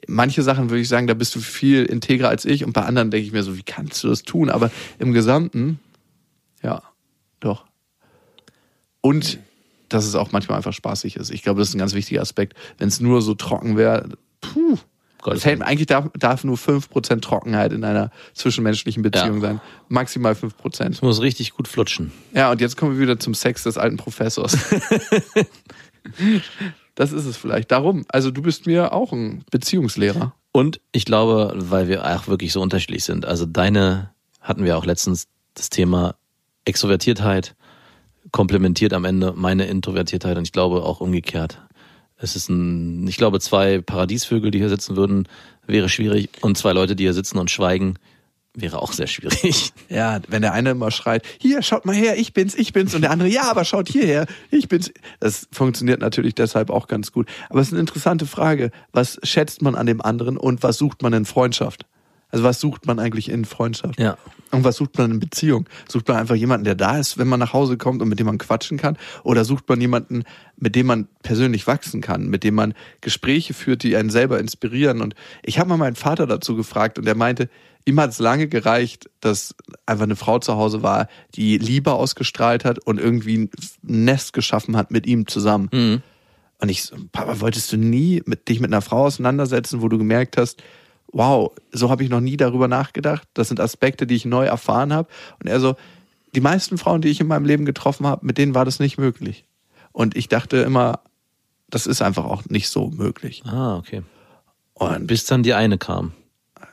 [0.09, 3.11] manche Sachen würde ich sagen, da bist du viel integrer als ich und bei anderen
[3.13, 4.51] denke ich mir so, wie kannst du das tun?
[4.51, 5.79] Aber im Gesamten,
[6.63, 6.83] ja,
[7.41, 7.65] doch.
[9.01, 9.39] Und
[9.89, 11.31] dass es auch manchmal einfach spaßig ist.
[11.31, 12.55] Ich glaube, das ist ein ganz wichtiger Aspekt.
[12.79, 14.09] Wenn es nur so trocken wäre,
[14.41, 14.77] puh,
[15.25, 19.41] das hält, eigentlich darf, darf nur 5% Trockenheit in einer zwischenmenschlichen Beziehung Ja.
[19.41, 19.61] sein.
[19.89, 20.91] Maximal 5%.
[20.91, 22.13] Es muss richtig gut flutschen.
[22.35, 24.57] Ja, und jetzt kommen wir wieder zum Sex des alten Professors.
[26.99, 27.71] das ist es vielleicht.
[27.71, 30.35] Darum, also du bist mir auch ein Beziehungslehrer.
[30.51, 33.25] Und ich glaube, weil wir auch wirklich so unterschiedlich sind.
[33.25, 36.17] Also deine hatten wir auch letztens das Thema
[36.65, 37.55] Extrovertiertheit
[38.33, 41.63] komplementiert am Ende meine Introvertiertheit und ich glaube auch umgekehrt.
[42.17, 45.29] Es ist ein, ich glaube, zwei Paradiesvögel, die hier sitzen würden,
[45.69, 47.95] wäre schwierig und zwei Leute, die hier sitzen und schweigen,
[48.61, 49.73] wäre auch sehr schwierig.
[49.91, 53.01] Ja, wenn der eine immer schreit, hier, schaut mal her, ich bin's, ich bin's, und
[53.01, 54.93] der andere, ja, aber schaut hierher, ich bin's.
[55.19, 57.27] Das funktioniert natürlich deshalb auch ganz gut.
[57.49, 58.71] Aber es ist eine interessante Frage.
[58.93, 61.87] Was schätzt man an dem anderen und was sucht man in Freundschaft?
[62.31, 63.99] Also was sucht man eigentlich in Freundschaft?
[63.99, 64.19] Ja.
[64.51, 65.69] Und was sucht man in Beziehung?
[65.89, 68.27] Sucht man einfach jemanden, der da ist, wenn man nach Hause kommt und mit dem
[68.27, 68.97] man quatschen kann?
[69.23, 70.25] Oder sucht man jemanden,
[70.57, 75.01] mit dem man persönlich wachsen kann, mit dem man Gespräche führt, die einen selber inspirieren?
[75.01, 77.49] Und ich habe mal meinen Vater dazu gefragt und er meinte,
[77.85, 79.55] ihm hat es lange gereicht, dass
[79.87, 83.51] einfach eine Frau zu Hause war, die Liebe ausgestrahlt hat und irgendwie ein
[83.83, 85.69] Nest geschaffen hat mit ihm zusammen.
[86.61, 89.97] Und ich so, Papa, wolltest du nie mit, dich mit einer Frau auseinandersetzen, wo du
[89.97, 90.63] gemerkt hast,
[91.13, 93.27] wow, so habe ich noch nie darüber nachgedacht.
[93.35, 95.09] Das sind Aspekte, die ich neu erfahren habe.
[95.41, 95.77] Und er so,
[96.35, 98.99] die meisten Frauen, die ich in meinem Leben getroffen habe, mit denen war das nicht
[98.99, 99.45] möglich.
[99.93, 101.01] Und ich dachte immer,
[101.71, 103.43] das ist einfach auch nicht so möglich.
[103.47, 104.03] Ah, okay.
[104.75, 106.13] Und Bis dann die eine kam.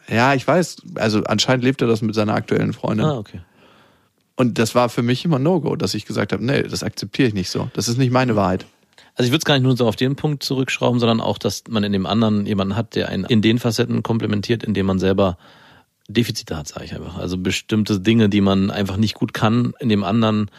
[0.07, 3.05] ja, ich weiß, also anscheinend lebt er das mit seiner aktuellen Freundin.
[3.05, 3.41] Ah, okay.
[4.35, 7.33] Und das war für mich immer No-Go, dass ich gesagt habe, nee, das akzeptiere ich
[7.33, 7.69] nicht so.
[7.73, 8.65] Das ist nicht meine Wahrheit.
[9.15, 11.63] Also ich würde es gar nicht nur so auf den Punkt zurückschrauben, sondern auch, dass
[11.69, 14.99] man in dem anderen jemanden hat, der einen in den Facetten komplementiert, in dem man
[14.99, 15.37] selber
[16.07, 17.17] Defizite hat, sage ich einfach.
[17.17, 20.51] Also bestimmte Dinge, die man einfach nicht gut kann, in dem anderen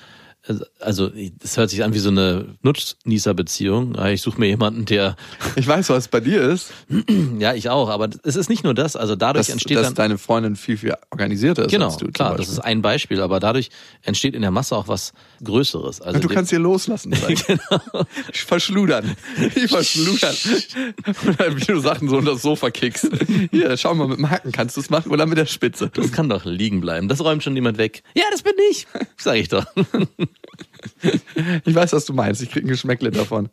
[0.80, 3.96] Also- das hört sich an wie so eine Nutznießerbeziehung.
[4.06, 5.16] Ich suche mir jemanden, der,
[5.56, 6.72] Ich weiß, was bei dir ist,
[7.38, 8.96] ja, ich auch, aber es ist nicht nur das.
[8.96, 9.94] Also dadurch dass, entsteht dass dann.
[9.94, 12.08] deine Freundin viel, viel organisierter ist Genau, als du.
[12.08, 13.70] klar, das ist ein Beispiel, aber dadurch
[14.02, 16.00] entsteht in der Masse auch was Größeres.
[16.00, 17.10] Also du kannst hier loslassen.
[17.46, 18.04] genau.
[18.32, 19.16] Verschludern.
[19.54, 20.34] Ich verschludern.
[21.56, 23.08] Wie du Sachen so unter das Sofa kickst.
[23.50, 25.90] Hier, schau mal, mit dem Hacken kannst du es machen oder mit der Spitze.
[25.92, 27.08] das kann doch liegen bleiben.
[27.08, 28.02] Das räumt schon niemand weg.
[28.14, 28.86] Ja, das bin ich.
[29.16, 29.66] Sag ich doch.
[31.64, 32.42] Ich weiß, was du meinst.
[32.42, 33.48] Ich krieg ein Geschmäckle davon.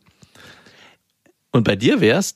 [1.52, 2.36] Und bei dir wär's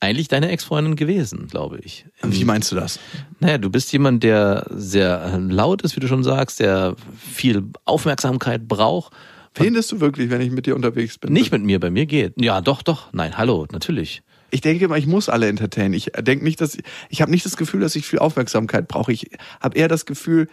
[0.00, 2.06] eigentlich deine Ex-Freundin gewesen, glaube ich.
[2.22, 2.98] Wie meinst du das?
[3.40, 8.68] Naja, du bist jemand, der sehr laut ist, wie du schon sagst, der viel Aufmerksamkeit
[8.68, 9.12] braucht.
[9.54, 11.32] Findest du wirklich, wenn ich mit dir unterwegs bin?
[11.32, 12.34] Nicht mit mir, bei mir geht.
[12.36, 13.12] Ja, doch, doch.
[13.12, 14.22] Nein, hallo, natürlich.
[14.50, 15.94] Ich denke immer, ich muss alle entertainen.
[15.94, 16.76] Ich denke nicht, dass
[17.08, 19.12] ich habe nicht das Gefühl, dass ich viel Aufmerksamkeit brauche.
[19.12, 19.30] Ich
[19.60, 20.48] habe eher das Gefühl,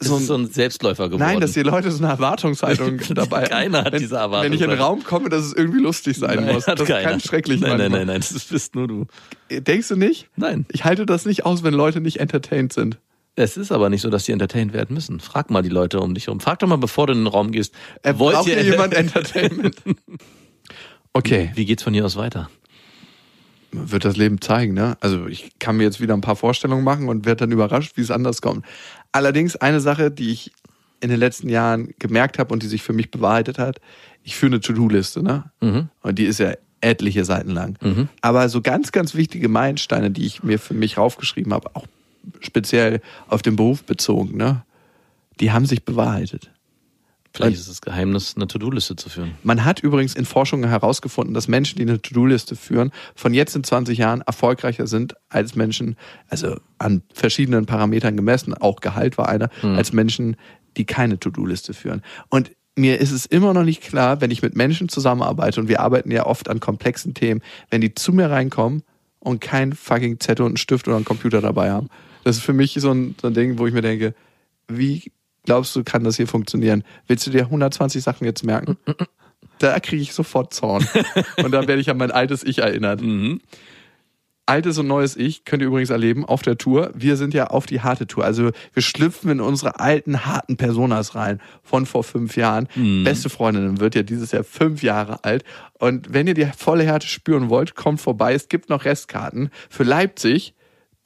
[0.00, 1.20] so ist so ein, ein Selbstläufer geworden.
[1.20, 3.48] nein, dass die Leute so eine Erwartungshaltung dabei haben.
[3.50, 4.78] Keiner hat wenn, diese Wenn ich in den.
[4.78, 6.64] Raum komme, dass es irgendwie lustig sein Nein, muss.
[6.64, 7.10] Das keiner.
[7.10, 7.98] kann schrecklich Nein, nein, manchmal.
[8.06, 9.06] nein, nein, das bist nur du.
[9.50, 10.28] Denkst du nicht?
[10.36, 10.66] Nein.
[10.70, 12.98] Ich halte das nicht aus, wenn Leute nicht entertained sind.
[13.34, 15.20] Es ist aber nicht so, dass die entertained werden müssen.
[15.20, 16.40] Frag mal die Leute um dich herum.
[16.40, 17.72] Frag doch mal, bevor du in den Raum gehst.
[18.02, 19.76] Er wollt braucht ihr jemand Entertainment.
[21.12, 22.50] Okay, Wie geht's von hier aus weiter?
[23.72, 24.96] Wird das Leben zeigen, ne?
[25.00, 28.00] Also ich kann mir jetzt wieder ein paar Vorstellungen machen und werde dann überrascht, wie
[28.00, 28.64] es anders kommt.
[29.12, 30.52] Allerdings eine Sache, die ich
[31.00, 33.80] in den letzten Jahren gemerkt habe und die sich für mich bewahrheitet hat,
[34.24, 35.50] ich führe eine To-Do-Liste, ne?
[36.02, 37.78] Und die ist ja etliche Seiten lang.
[38.20, 41.86] Aber so ganz, ganz wichtige Meilensteine, die ich mir für mich raufgeschrieben habe, auch
[42.40, 44.64] speziell auf den Beruf bezogen, ne?
[45.40, 46.50] Die haben sich bewahrheitet.
[47.38, 49.34] Vielleicht ist das Geheimnis, eine To-Do-Liste zu führen.
[49.42, 53.64] Man hat übrigens in Forschungen herausgefunden, dass Menschen, die eine To-Do-Liste führen, von jetzt in
[53.64, 55.96] 20 Jahren erfolgreicher sind als Menschen,
[56.28, 60.36] also an verschiedenen Parametern gemessen, auch Gehalt war einer, als Menschen,
[60.76, 62.02] die keine To-Do-Liste führen.
[62.28, 65.80] Und mir ist es immer noch nicht klar, wenn ich mit Menschen zusammenarbeite, und wir
[65.80, 68.82] arbeiten ja oft an komplexen Themen, wenn die zu mir reinkommen
[69.18, 71.88] und kein fucking Zettel und einen Stift oder einen Computer dabei haben.
[72.24, 74.14] Das ist für mich so ein, so ein Ding, wo ich mir denke,
[74.68, 75.10] wie
[75.48, 76.84] glaubst du, kann das hier funktionieren?
[77.06, 78.76] Willst du dir 120 Sachen jetzt merken?
[79.58, 80.86] Da kriege ich sofort Zorn.
[81.42, 83.00] Und da werde ich an mein altes Ich erinnert.
[84.44, 86.90] Altes und neues Ich könnt ihr übrigens erleben auf der Tour.
[86.94, 88.24] Wir sind ja auf die harte Tour.
[88.24, 92.68] Also wir schlüpfen in unsere alten, harten Personas rein von vor fünf Jahren.
[93.04, 95.44] Beste Freundin wird ja dieses Jahr fünf Jahre alt.
[95.78, 98.34] Und wenn ihr die volle Härte spüren wollt, kommt vorbei.
[98.34, 100.54] Es gibt noch Restkarten für Leipzig.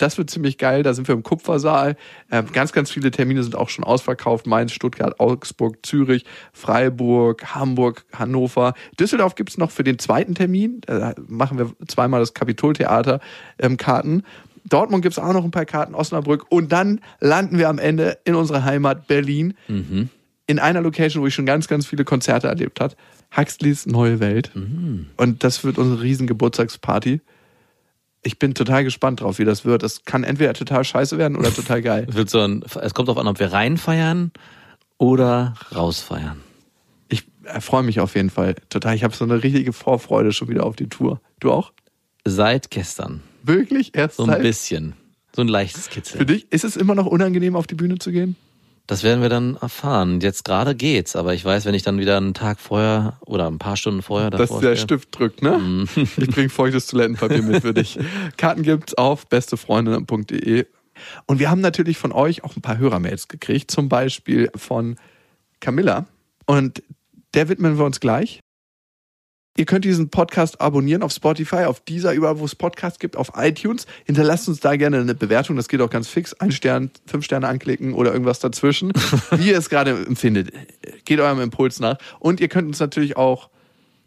[0.02, 0.82] Das wird ziemlich geil.
[0.82, 1.94] Da sind wir im Kupfersaal.
[2.28, 4.48] Ähm, ganz, ganz viele Termine sind auch schon ausverkauft.
[4.48, 8.74] Mainz, Stuttgart, Augsburg, Zürich, Freiburg, Hamburg, Hannover.
[8.98, 10.80] Düsseldorf gibt's noch für den zweiten Termin.
[10.86, 13.20] Da machen wir zweimal das Kapitoltheater
[13.60, 14.24] ähm, Karten.
[14.64, 16.46] Dortmund gibt's auch noch ein paar Karten, Osnabrück.
[16.48, 19.54] Und dann landen wir am Ende in unserer Heimat Berlin.
[20.48, 22.96] In einer Location, wo ich schon ganz, ganz viele Konzerte erlebt habe.
[23.36, 24.50] Huxleys Neue Welt.
[25.16, 27.20] Und das wird unsere riesen Geburtstagsparty.
[28.22, 29.82] Ich bin total gespannt drauf, wie das wird.
[29.82, 32.06] Das kann entweder total scheiße werden oder total geil.
[32.12, 34.30] Wird so ein, es kommt darauf an, ob wir reinfeiern
[34.98, 36.40] oder rausfeiern.
[37.08, 38.94] Ich äh, freue mich auf jeden Fall total.
[38.94, 41.20] Ich habe so eine richtige Vorfreude schon wieder auf die Tour.
[41.40, 41.72] Du auch?
[42.24, 43.22] Seit gestern.
[43.42, 43.96] Wirklich?
[43.96, 44.94] Erst So ein seit- bisschen.
[45.34, 46.26] So ein leichtes Für Kitzeln.
[46.26, 48.36] dich ist es immer noch unangenehm, auf die Bühne zu gehen?
[48.88, 50.20] Das werden wir dann erfahren.
[50.20, 53.58] Jetzt gerade geht's, aber ich weiß, wenn ich dann wieder einen Tag vorher oder ein
[53.58, 55.86] paar Stunden vorher Dass der stehe- Stift drückt, ne?
[55.94, 57.98] Ich bringe feuchtes Toilettenpapier mit für dich.
[58.36, 60.66] Karten gibt's auf bestefreundinnen.de.
[61.26, 64.96] Und wir haben natürlich von euch auch ein paar Hörermails gekriegt, zum Beispiel von
[65.60, 66.06] Camilla.
[66.46, 66.82] Und
[67.34, 68.40] der widmen wir uns gleich.
[69.54, 73.32] Ihr könnt diesen Podcast abonnieren auf Spotify, auf dieser, überall, wo es Podcasts gibt, auf
[73.36, 73.86] iTunes.
[74.06, 76.32] Hinterlasst uns da gerne eine Bewertung, das geht auch ganz fix.
[76.32, 78.92] Ein Stern, fünf Sterne anklicken oder irgendwas dazwischen.
[79.30, 80.52] Wie ihr es gerade empfindet.
[81.04, 81.98] Geht eurem Impuls nach.
[82.18, 83.50] Und ihr könnt uns natürlich auch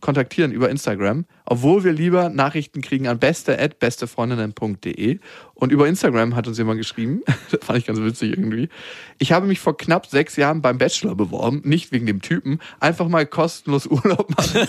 [0.06, 5.20] kontaktieren über Instagram, obwohl wir lieber Nachrichten kriegen an beste@bestefreundinnen.de
[5.56, 8.70] und über Instagram hat uns jemand geschrieben, das fand ich ganz witzig irgendwie.
[9.18, 13.08] Ich habe mich vor knapp sechs Jahren beim Bachelor beworben, nicht wegen dem Typen, einfach
[13.08, 14.68] mal kostenlos Urlaub machen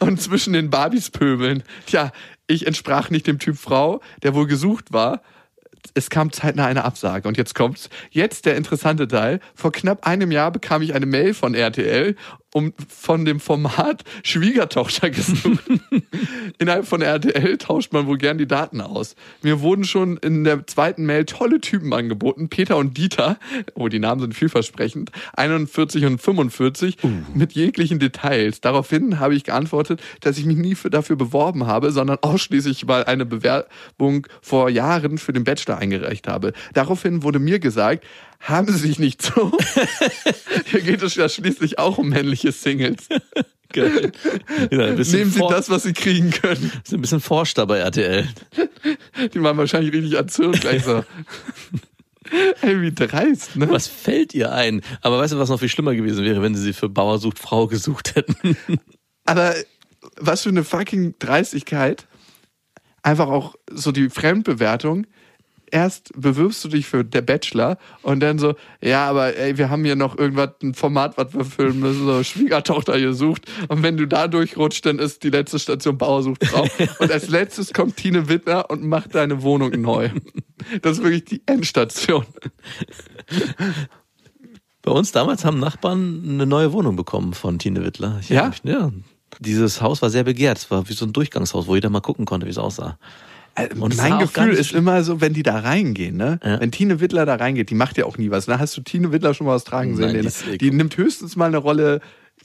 [0.00, 1.62] und zwischen den Barbies pöbeln.
[1.86, 2.10] Tja,
[2.48, 5.22] ich entsprach nicht dem Typ Frau, der wohl gesucht war.
[5.92, 7.90] Es kam zeitnah eine Absage und jetzt kommt's.
[8.10, 9.38] Jetzt der interessante Teil.
[9.54, 12.16] Vor knapp einem Jahr bekam ich eine Mail von RTL
[12.54, 15.64] um von dem Format Schwiegertochter gesucht.
[16.58, 19.16] Innerhalb von RTL tauscht man wohl gern die Daten aus.
[19.42, 22.48] Mir wurden schon in der zweiten Mail tolle Typen angeboten.
[22.48, 23.38] Peter und Dieter,
[23.74, 26.98] oh, die Namen sind vielversprechend, 41 und 45,
[27.34, 28.60] mit jeglichen Details.
[28.60, 33.02] Daraufhin habe ich geantwortet, dass ich mich nie für, dafür beworben habe, sondern ausschließlich mal
[33.04, 36.52] eine Bewerbung vor Jahren für den Bachelor eingereicht habe.
[36.72, 38.04] Daraufhin wurde mir gesagt,
[38.44, 39.52] haben Sie sich nicht so?
[40.66, 43.08] Hier geht es ja schließlich auch um männliche Singles.
[43.72, 44.12] Geil.
[44.70, 46.70] Ja, ein bisschen Nehmen Sie das, was Sie kriegen können.
[46.84, 48.28] Ist ein bisschen forscht da bei RTL.
[49.32, 51.04] Die waren wahrscheinlich richtig erzürnt gleich so.
[52.62, 53.68] Ey, wie dreist, ne?
[53.68, 54.82] Was fällt ihr ein?
[55.02, 57.38] Aber weißt du, was noch viel schlimmer gewesen wäre, wenn sie sie für Bauer sucht
[57.38, 58.56] Frau gesucht hätten?
[59.24, 59.54] Aber
[60.16, 62.06] was für eine fucking Dreistigkeit.
[63.02, 65.06] Einfach auch so die Fremdbewertung.
[65.70, 69.84] Erst bewirbst du dich für der Bachelor und dann so, ja, aber ey, wir haben
[69.84, 73.42] hier noch irgendwas, ein Format, was wir filmen müssen, so Schwiegertochter gesucht.
[73.68, 76.66] Und wenn du da durchrutscht, dann ist die letzte Station Bauer sucht Frau.
[76.98, 80.10] Und als letztes kommt Tine Wittner und macht deine Wohnung neu.
[80.82, 82.24] Das ist wirklich die Endstation.
[84.82, 88.18] Bei uns damals haben Nachbarn eine neue Wohnung bekommen von Tine Wittler.
[88.20, 88.48] Ich Ja?
[88.48, 88.92] Mich, ja.
[89.40, 90.58] Dieses Haus war sehr begehrt.
[90.58, 92.98] Es war wie so ein Durchgangshaus, wo jeder mal gucken konnte, wie es aussah.
[93.78, 96.40] Und es mein Gefühl ist immer so, wenn die da reingehen, ne?
[96.42, 96.60] Ja.
[96.60, 98.46] Wenn Tine Wittler da reingeht, die macht ja auch nie was.
[98.46, 100.12] Da hast du Tine Wittler schon mal was tragen sehen.
[100.12, 102.00] Nein, die die nimmt höchstens mal eine Rolle.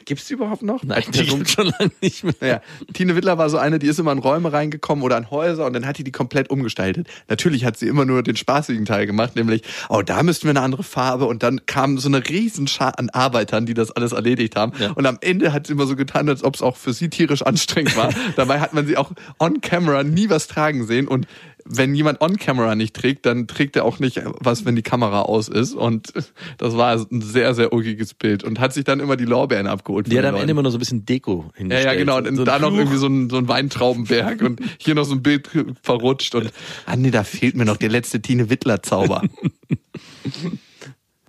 [0.09, 0.81] Gibt's die überhaupt noch?
[0.81, 2.33] Nein, die gibt schon lange nicht mehr.
[2.41, 2.61] Ja,
[2.93, 5.73] Tine Wittler war so eine, die ist immer in Räume reingekommen oder in Häuser und
[5.73, 7.07] dann hat die die komplett umgestaltet.
[7.27, 10.61] Natürlich hat sie immer nur den spaßigen Teil gemacht, nämlich, oh, da müssten wir eine
[10.61, 14.73] andere Farbe und dann kam so eine Riesenschar an Arbeitern, die das alles erledigt haben.
[14.79, 14.93] Ja.
[14.93, 17.43] Und am Ende hat sie immer so getan, als ob es auch für sie tierisch
[17.43, 18.09] anstrengend war.
[18.35, 21.27] Dabei hat man sie auch on camera nie was tragen sehen und
[21.71, 25.21] wenn jemand on camera nicht trägt, dann trägt er auch nicht was, wenn die Kamera
[25.21, 25.75] aus ist.
[25.75, 26.11] Und
[26.57, 30.11] das war ein sehr, sehr ulkiges Bild und hat sich dann immer die Lorbeeren abgeholt.
[30.11, 30.35] Die hat am.
[30.35, 31.85] Ende immer nur so ein bisschen Deko Ja, hingestellt.
[31.85, 32.17] ja, genau.
[32.17, 35.21] Und So da noch irgendwie so ein, so ein Weintraubenberg und hier noch so ein
[35.21, 35.47] Bild
[35.83, 36.51] verrutscht und,
[36.87, 39.21] ah nee, da fehlt mir noch der letzte Tine Wittler-Zauber.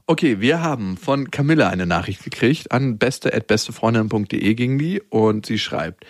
[0.07, 6.05] Okay, wir haben von Camilla eine Nachricht gekriegt an beste.bestefreundin.de ging die und sie schreibt,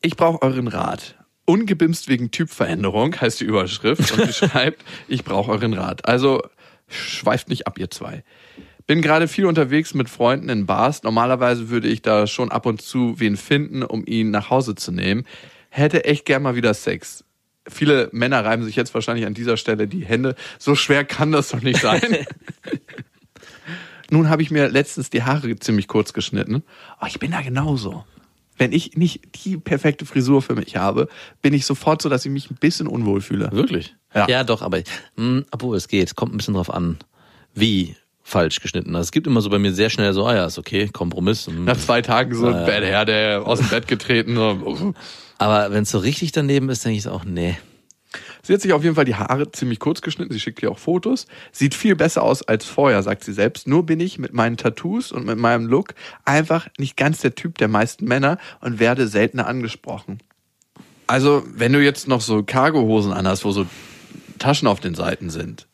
[0.00, 1.16] ich brauche euren Rat.
[1.46, 6.06] Ungebimst wegen Typveränderung heißt die Überschrift und sie schreibt, ich brauche euren Rat.
[6.06, 6.42] Also
[6.88, 8.24] schweift nicht ab, ihr zwei.
[8.86, 11.02] Bin gerade viel unterwegs mit Freunden in Bars.
[11.02, 14.92] Normalerweise würde ich da schon ab und zu wen finden, um ihn nach Hause zu
[14.92, 15.24] nehmen.
[15.70, 17.24] Hätte echt gern mal wieder Sex.
[17.68, 20.36] Viele Männer reiben sich jetzt wahrscheinlich an dieser Stelle die Hände.
[20.58, 22.00] So schwer kann das doch nicht sein.
[24.10, 26.62] Nun habe ich mir letztens die Haare ziemlich kurz geschnitten.
[27.00, 28.04] Oh, ich bin da genauso.
[28.58, 31.08] Wenn ich nicht die perfekte Frisur für mich habe,
[31.42, 33.50] bin ich sofort so, dass ich mich ein bisschen unwohl fühle.
[33.52, 33.94] Wirklich?
[34.14, 34.44] Ja.
[34.44, 34.80] doch, aber
[35.16, 36.98] mh, obwohl es geht, kommt ein bisschen drauf an,
[37.54, 38.94] wie falsch geschnitten.
[38.96, 41.48] Also es gibt immer so bei mir sehr schnell so, ah ja, ist okay, Kompromiss.
[41.48, 42.66] Nach zwei Tagen so Ja, ein ja.
[42.66, 44.34] Bad Hair, der aus dem Bett getreten.
[44.34, 44.94] So.
[45.38, 47.56] Aber wenn es so richtig daneben ist, denke ich so auch, nee.
[48.46, 50.32] Sie hat sich auf jeden Fall die Haare ziemlich kurz geschnitten.
[50.32, 51.26] Sie schickt hier auch Fotos.
[51.50, 53.66] Sieht viel besser aus als vorher, sagt sie selbst.
[53.66, 55.94] Nur bin ich mit meinen Tattoos und mit meinem Look
[56.24, 60.20] einfach nicht ganz der Typ der meisten Männer und werde seltener angesprochen.
[61.08, 63.66] Also, wenn du jetzt noch so Cargohosen anhast, wo so
[64.38, 65.66] Taschen auf den Seiten sind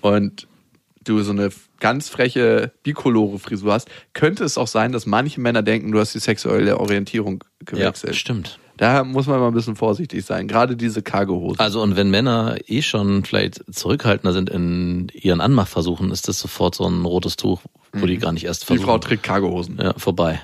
[0.00, 0.46] und
[1.04, 5.62] du so eine ganz freche bikolore Frisur hast, könnte es auch sein, dass manche Männer
[5.62, 8.16] denken, du hast die sexuelle Orientierung gewechselt.
[8.16, 8.58] stimmt.
[8.76, 10.48] Da muss man mal ein bisschen vorsichtig sein.
[10.48, 11.60] Gerade diese Cargohosen.
[11.60, 16.74] Also und wenn Männer eh schon vielleicht zurückhaltender sind in ihren Anmachversuchen, ist das sofort
[16.74, 17.60] so ein rotes Tuch,
[17.92, 18.86] wo die gar nicht erst Die versuchen.
[18.86, 19.78] Frau trägt Cargohosen.
[19.80, 20.40] ja, vorbei.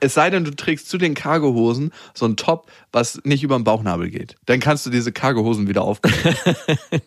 [0.00, 3.64] Es sei denn, du trägst zu den Cargohosen so ein Top, was nicht über den
[3.64, 4.36] Bauchnabel geht.
[4.46, 6.14] Dann kannst du diese Cargohosen wieder aufbauen.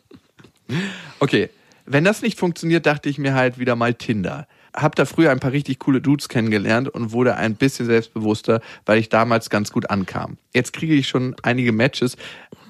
[1.19, 1.49] okay,
[1.85, 4.47] wenn das nicht funktioniert, dachte ich mir halt wieder mal Tinder.
[4.75, 8.97] Hab da früher ein paar richtig coole Dudes kennengelernt und wurde ein bisschen selbstbewusster, weil
[8.99, 10.37] ich damals ganz gut ankam.
[10.53, 12.17] Jetzt kriege ich schon einige Matches,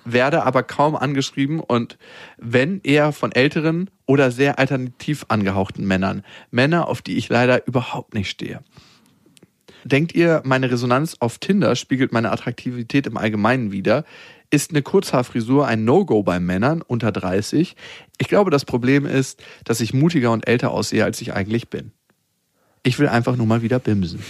[0.06, 1.98] werde aber kaum angeschrieben und
[2.38, 6.24] wenn eher von älteren oder sehr alternativ angehauchten Männern.
[6.52, 8.60] Männer, auf die ich leider überhaupt nicht stehe.
[9.86, 14.06] Denkt ihr, meine Resonanz auf Tinder spiegelt meine Attraktivität im Allgemeinen wider?
[14.54, 17.76] Ist eine Kurzhaarfrisur ein No-Go bei Männern unter 30?
[18.20, 21.92] Ich glaube, das Problem ist, dass ich mutiger und älter aussehe, als ich eigentlich bin.
[22.84, 24.24] Ich will einfach nur mal wieder bimsen.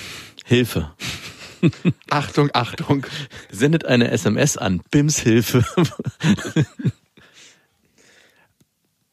[0.46, 0.94] Hilfe.
[2.10, 3.06] Achtung, Achtung.
[3.52, 5.66] Sendet eine SMS an Bims Hilfe.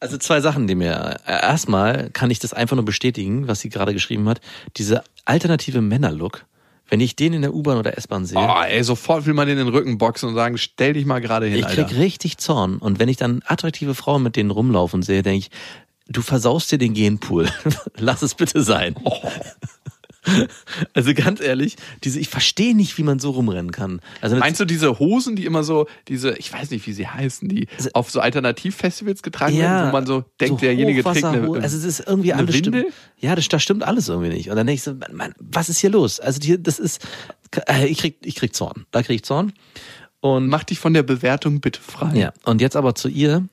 [0.03, 3.69] Also zwei Sachen, die mir äh, erstmal kann ich das einfach nur bestätigen, was sie
[3.69, 4.41] gerade geschrieben hat.
[4.77, 6.43] Diese alternative Männerlook,
[6.91, 9.57] wenn ich den in der U-Bahn oder S-Bahn sehe, Oh, ey, sofort will man den
[9.57, 11.97] in den Rücken boxen und sagen, stell dich mal gerade hin, ich krieg Alter.
[11.97, 12.77] richtig Zorn.
[12.77, 15.51] Und wenn ich dann attraktive Frauen mit denen rumlaufen sehe, denke ich,
[16.09, 17.49] du versaust dir den Genpool.
[17.97, 18.95] Lass es bitte sein.
[20.93, 24.01] Also ganz ehrlich, diese, ich verstehe nicht, wie man so rumrennen kann.
[24.21, 27.47] Also Meinst du diese Hosen, die immer so, diese, ich weiß nicht, wie sie heißen,
[27.49, 31.83] die auf so Alternativfestivals getragen werden, wo man so denkt, derjenige trägt eine, Also es
[31.83, 32.81] ist irgendwie alles Windel?
[32.81, 32.93] stimmt.
[33.19, 34.49] Ja, das, das stimmt alles irgendwie nicht.
[34.49, 36.19] Und dann denke ich so, Mann, was ist hier los?
[36.19, 37.05] Also die, das ist,
[37.67, 38.85] äh, ich krieg, ich krieg Zorn.
[38.91, 39.53] Da krieg ich Zorn.
[40.19, 42.11] Und Mach dich von der Bewertung bitte frei.
[42.15, 43.43] ja, und jetzt aber zu ihr.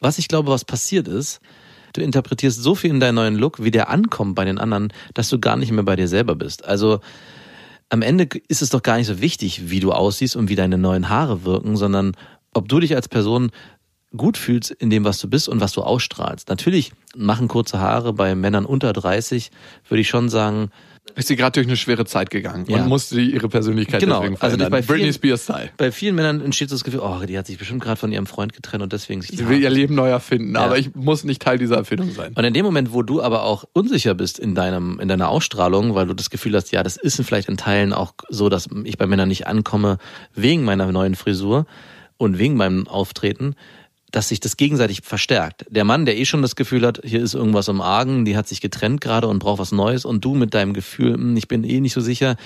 [0.00, 1.40] Was ich glaube, was passiert ist,
[1.92, 5.28] du interpretierst so viel in deinen neuen Look, wie der ankommt bei den anderen, dass
[5.28, 6.64] du gar nicht mehr bei dir selber bist.
[6.64, 7.00] Also
[7.88, 10.78] am Ende ist es doch gar nicht so wichtig, wie du aussiehst und wie deine
[10.78, 12.16] neuen Haare wirken, sondern
[12.54, 13.50] ob du dich als Person
[14.16, 16.48] gut fühlst in dem, was du bist und was du ausstrahlst.
[16.48, 19.50] Natürlich machen kurze Haare bei Männern unter 30,
[19.88, 20.70] würde ich schon sagen,
[21.16, 22.76] Ist sie gerade durch eine schwere Zeit gegangen Ja.
[22.82, 24.70] und musste ihre Persönlichkeit Genau, deswegen also verändern.
[24.70, 25.70] bei vielen- Britney Spears Style.
[25.76, 28.26] bei vielen Männern entsteht so das Gefühl, oh, die hat sich bestimmt gerade von ihrem
[28.26, 30.60] Freund getrennt und deswegen sich die Sie will ihr Leben neu erfinden, Ja.
[30.62, 32.32] aber ich muss nicht Teil dieser Erfindung sein.
[32.34, 35.94] Und in dem Moment, wo du aber auch unsicher bist in deinem, in deiner Ausstrahlung,
[35.94, 38.96] weil du das Gefühl hast, ja, das ist vielleicht in Teilen auch so, dass ich
[38.96, 39.98] bei Männern nicht ankomme
[40.34, 41.66] wegen meiner neuen Frisur
[42.16, 43.54] und wegen meinem Auftreten,
[44.12, 45.64] dass sich das gegenseitig verstärkt.
[45.70, 48.46] Der Mann, der eh schon das Gefühl hat, hier ist irgendwas im Argen, die hat
[48.46, 51.64] sich getrennt gerade und braucht was Neues und du mit deinem Gefühl, hm, ich bin
[51.64, 52.36] eh nicht so sicher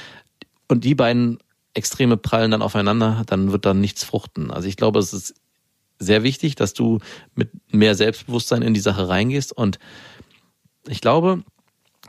[0.69, 1.39] und die beiden
[1.75, 4.51] Extreme prallen dann aufeinander, dann wird dann nichts fruchten.
[4.51, 5.35] Also ich glaube, es ist
[5.99, 7.01] sehr wichtig, dass du
[7.35, 9.79] mit mehr Selbstbewusstsein in die Sache reingehst und
[10.89, 11.43] ich glaube,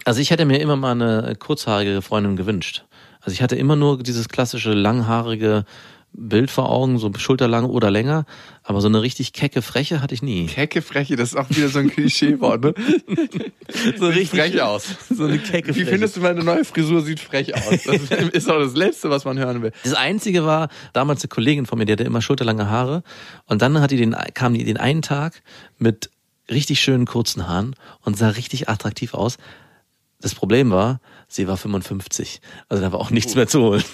[0.05, 2.85] also ich hätte mir immer mal eine kurzhaarige Freundin gewünscht.
[3.21, 5.65] Also ich hatte immer nur dieses klassische langhaarige
[6.13, 8.25] Bild vor Augen, so schulterlang oder länger,
[8.63, 10.47] aber so eine richtig kecke Freche hatte ich nie.
[10.47, 12.73] Kecke Freche, das ist auch wieder so ein Klischeewort, ne?
[13.97, 14.95] So Sieht frech aus.
[15.09, 15.91] So eine kecke Wie Freche.
[15.91, 17.01] findest du meine neue Frisur?
[17.01, 17.83] Sieht frech aus.
[17.83, 18.01] Das
[18.33, 19.71] ist auch das Letzte, was man hören will.
[19.83, 23.03] Das Einzige war, damals eine Kollegin von mir, die hatte immer schulterlange Haare
[23.45, 25.43] und dann hat die den, kam die den einen Tag
[25.77, 26.09] mit
[26.49, 29.37] richtig schönen kurzen Haaren und sah richtig attraktiv aus.
[30.19, 32.41] Das Problem war, sie war 55.
[32.69, 33.83] Also da war auch nichts mehr zu holen.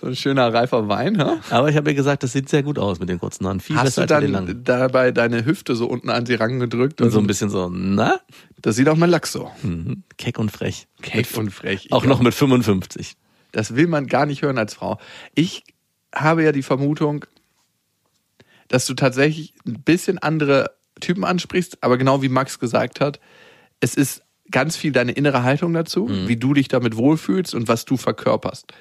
[0.00, 1.38] So ein schöner reifer Wein, ha?
[1.50, 3.60] Aber ich habe ihr gesagt, das sieht sehr gut aus mit den kurzen Haaren.
[3.60, 7.00] Viel Hast besser du als dann dabei deine Hüfte so unten an sie rangedrückt?
[7.00, 8.18] Und so ein bisschen so, na?
[8.60, 9.50] Das sieht auch mein Lachs so.
[9.62, 10.02] Mhm.
[10.16, 10.88] Keck und frech.
[11.02, 11.92] Keck und frech.
[11.92, 13.16] Auch noch mit 55.
[13.52, 14.98] Das will man gar nicht hören als Frau.
[15.34, 15.64] Ich
[16.14, 17.24] habe ja die Vermutung,
[18.68, 20.70] dass du tatsächlich ein bisschen andere
[21.00, 23.20] Typen ansprichst, aber genau wie Max gesagt hat,
[23.80, 27.84] es ist ganz viel deine innere Haltung dazu, wie du dich damit wohlfühlst und was
[27.84, 28.72] du verkörperst.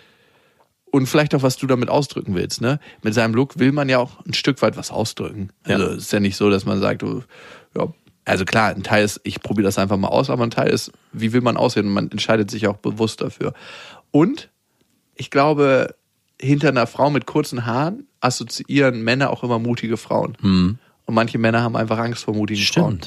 [0.90, 2.62] Und vielleicht auch, was du damit ausdrücken willst.
[2.62, 2.80] Ne?
[3.04, 5.50] Mit seinem Look will man ja auch ein Stück weit was ausdrücken.
[5.64, 5.92] Also Ja.
[5.92, 7.94] es ist ja nicht so, dass man sagt, ja,
[8.24, 10.92] also klar, ein Teil ist, ich probiere das einfach mal aus, aber ein Teil ist,
[11.12, 11.88] wie will man aussehen?
[11.88, 13.54] Und man entscheidet sich auch bewusst dafür.
[14.12, 14.50] Und
[15.16, 15.96] ich glaube,
[16.40, 20.38] hinter einer Frau mit kurzen Haaren assoziieren Männer auch immer mutige Frauen.
[21.06, 23.00] Und manche Männer haben einfach Angst vor mutigen Frauen.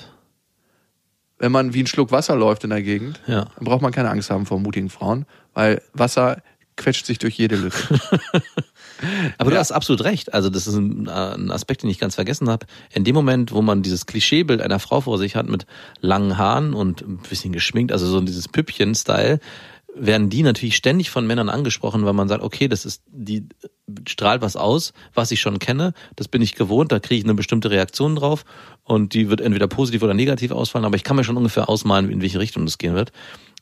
[1.40, 3.46] Wenn man wie ein Schluck Wasser läuft in der Gegend, Ja.
[3.56, 6.42] dann braucht man keine Angst haben vor mutigen Frauen, weil Wasser
[6.76, 7.76] quetscht sich durch jede Lücke.
[9.38, 9.60] Aber du Ja.
[9.60, 10.32] hast absolut recht.
[10.34, 12.66] Also das ist ein, ein Aspekt, den ich ganz vergessen habe.
[12.92, 15.66] In dem Moment, wo man dieses Klischeebild einer Frau vor sich hat mit
[16.00, 19.40] langen Haaren und ein bisschen geschminkt, also so dieses Püppchen-Style,
[19.94, 23.48] werden die natürlich ständig von Männern angesprochen, weil man sagt, okay, das ist, die
[24.08, 27.34] strahlt was aus, was ich schon kenne, das bin ich gewohnt, da kriege ich eine
[27.34, 28.44] bestimmte Reaktion drauf
[28.84, 32.10] und die wird entweder positiv oder negativ ausfallen, aber ich kann mir schon ungefähr ausmalen,
[32.10, 33.12] in welche Richtung das gehen wird.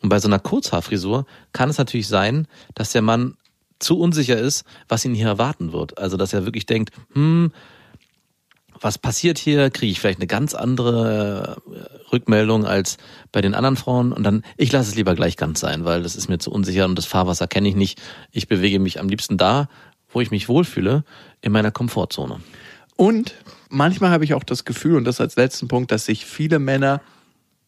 [0.00, 3.34] Und bei so einer Kurzhaarfrisur kann es natürlich sein, dass der Mann
[3.78, 5.98] zu unsicher ist, was ihn hier erwarten wird.
[5.98, 7.52] Also dass er wirklich denkt, hm,
[8.80, 9.70] was passiert hier?
[9.70, 12.96] Kriege ich vielleicht eine ganz andere äh, Rückmeldung als
[13.32, 14.12] bei den anderen Frauen?
[14.12, 16.84] Und dann, ich lasse es lieber gleich ganz sein, weil das ist mir zu unsicher
[16.84, 18.00] und das Fahrwasser kenne ich nicht.
[18.32, 19.68] Ich bewege mich am liebsten da,
[20.10, 21.04] wo ich mich wohlfühle,
[21.42, 22.40] in meiner Komfortzone.
[22.96, 23.34] Und
[23.68, 27.00] manchmal habe ich auch das Gefühl, und das als letzten Punkt, dass sich viele Männer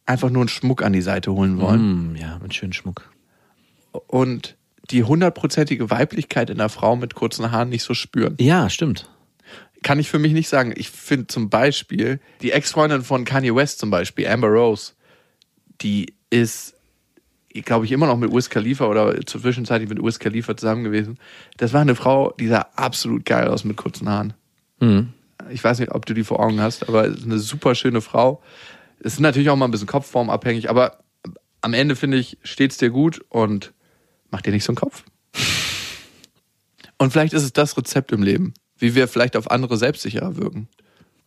[0.07, 3.11] einfach nur einen Schmuck an die Seite holen wollen Hm, ja, mit schönem Schmuck.
[4.09, 4.57] und
[4.91, 8.35] die hundertprozentige Weiblichkeit in der Frau mit kurzen Haaren nicht so spüren.
[8.41, 9.09] Ja, stimmt.
[9.83, 10.73] Kann ich für mich nicht sagen.
[10.77, 14.93] Ich finde zum Beispiel, die Ex-Freundin von Kanye West zum Beispiel, Amber Rose,
[15.81, 16.75] die ist,
[17.65, 21.19] glaube ich, immer noch mit Wiz Khalifa oder zur Zwischenzeit mit Wiz Khalifa zusammen gewesen.
[21.57, 24.35] Das war eine Frau, die sah absolut geil aus mit kurzen Haaren.
[24.81, 25.13] Hm.
[25.51, 28.43] Ich weiß nicht, ob du die vor Augen hast, aber ist eine super schöne Frau.
[29.01, 30.99] Es ist natürlich auch mal ein bisschen kopfformabhängig, aber
[31.63, 33.73] am Ende finde ich, steht's dir gut und
[34.31, 35.05] mach dir nicht so einen Kopf.
[36.99, 40.69] Und vielleicht ist es das Rezept im Leben, wie wir vielleicht auf andere selbstsicherer wirken.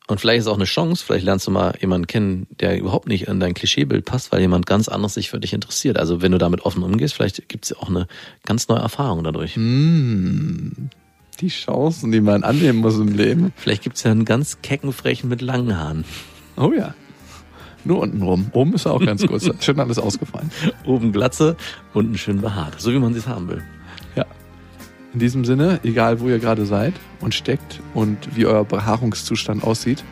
[0.08, 3.28] Und vielleicht ist auch eine Chance, vielleicht lernst du mal jemanden kennen, der überhaupt nicht
[3.28, 5.98] in dein Klischeebild passt, weil jemand ganz anderes sich für dich interessiert.
[5.98, 8.08] Also wenn du damit offen umgehst, vielleicht gibt es ja auch eine
[8.46, 9.54] ganz neue Erfahrung dadurch.
[9.56, 13.54] Die Chancen, die man annehmen muss im Leben.
[13.56, 16.04] Vielleicht gibt es ja einen ganz kecken Frechen mit langen Haaren.
[16.58, 16.94] Oh ja.
[17.86, 18.50] Nur unten rum.
[18.54, 19.48] Oben ist er auch ganz kurz.
[19.48, 20.52] Hat Schön alles ausgefallen.
[20.86, 21.56] Oben Glatze,
[21.94, 22.80] unten schön behaart.
[22.80, 23.64] So wie man es haben will.
[25.14, 30.04] In diesem Sinne, egal wo ihr gerade seid und steckt und wie euer Behaarungszustand aussieht,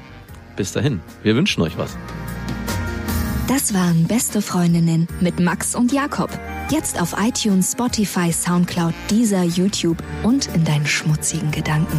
[0.56, 1.00] Bis dahin.
[1.24, 1.98] Wir wünschen euch was.
[3.48, 6.30] Das waren Beste Freundinnen mit Max und Jakob.
[6.70, 11.98] Jetzt auf iTunes, Spotify, Soundcloud, Deezer, YouTube und in deinen schmutzigen Gedanken.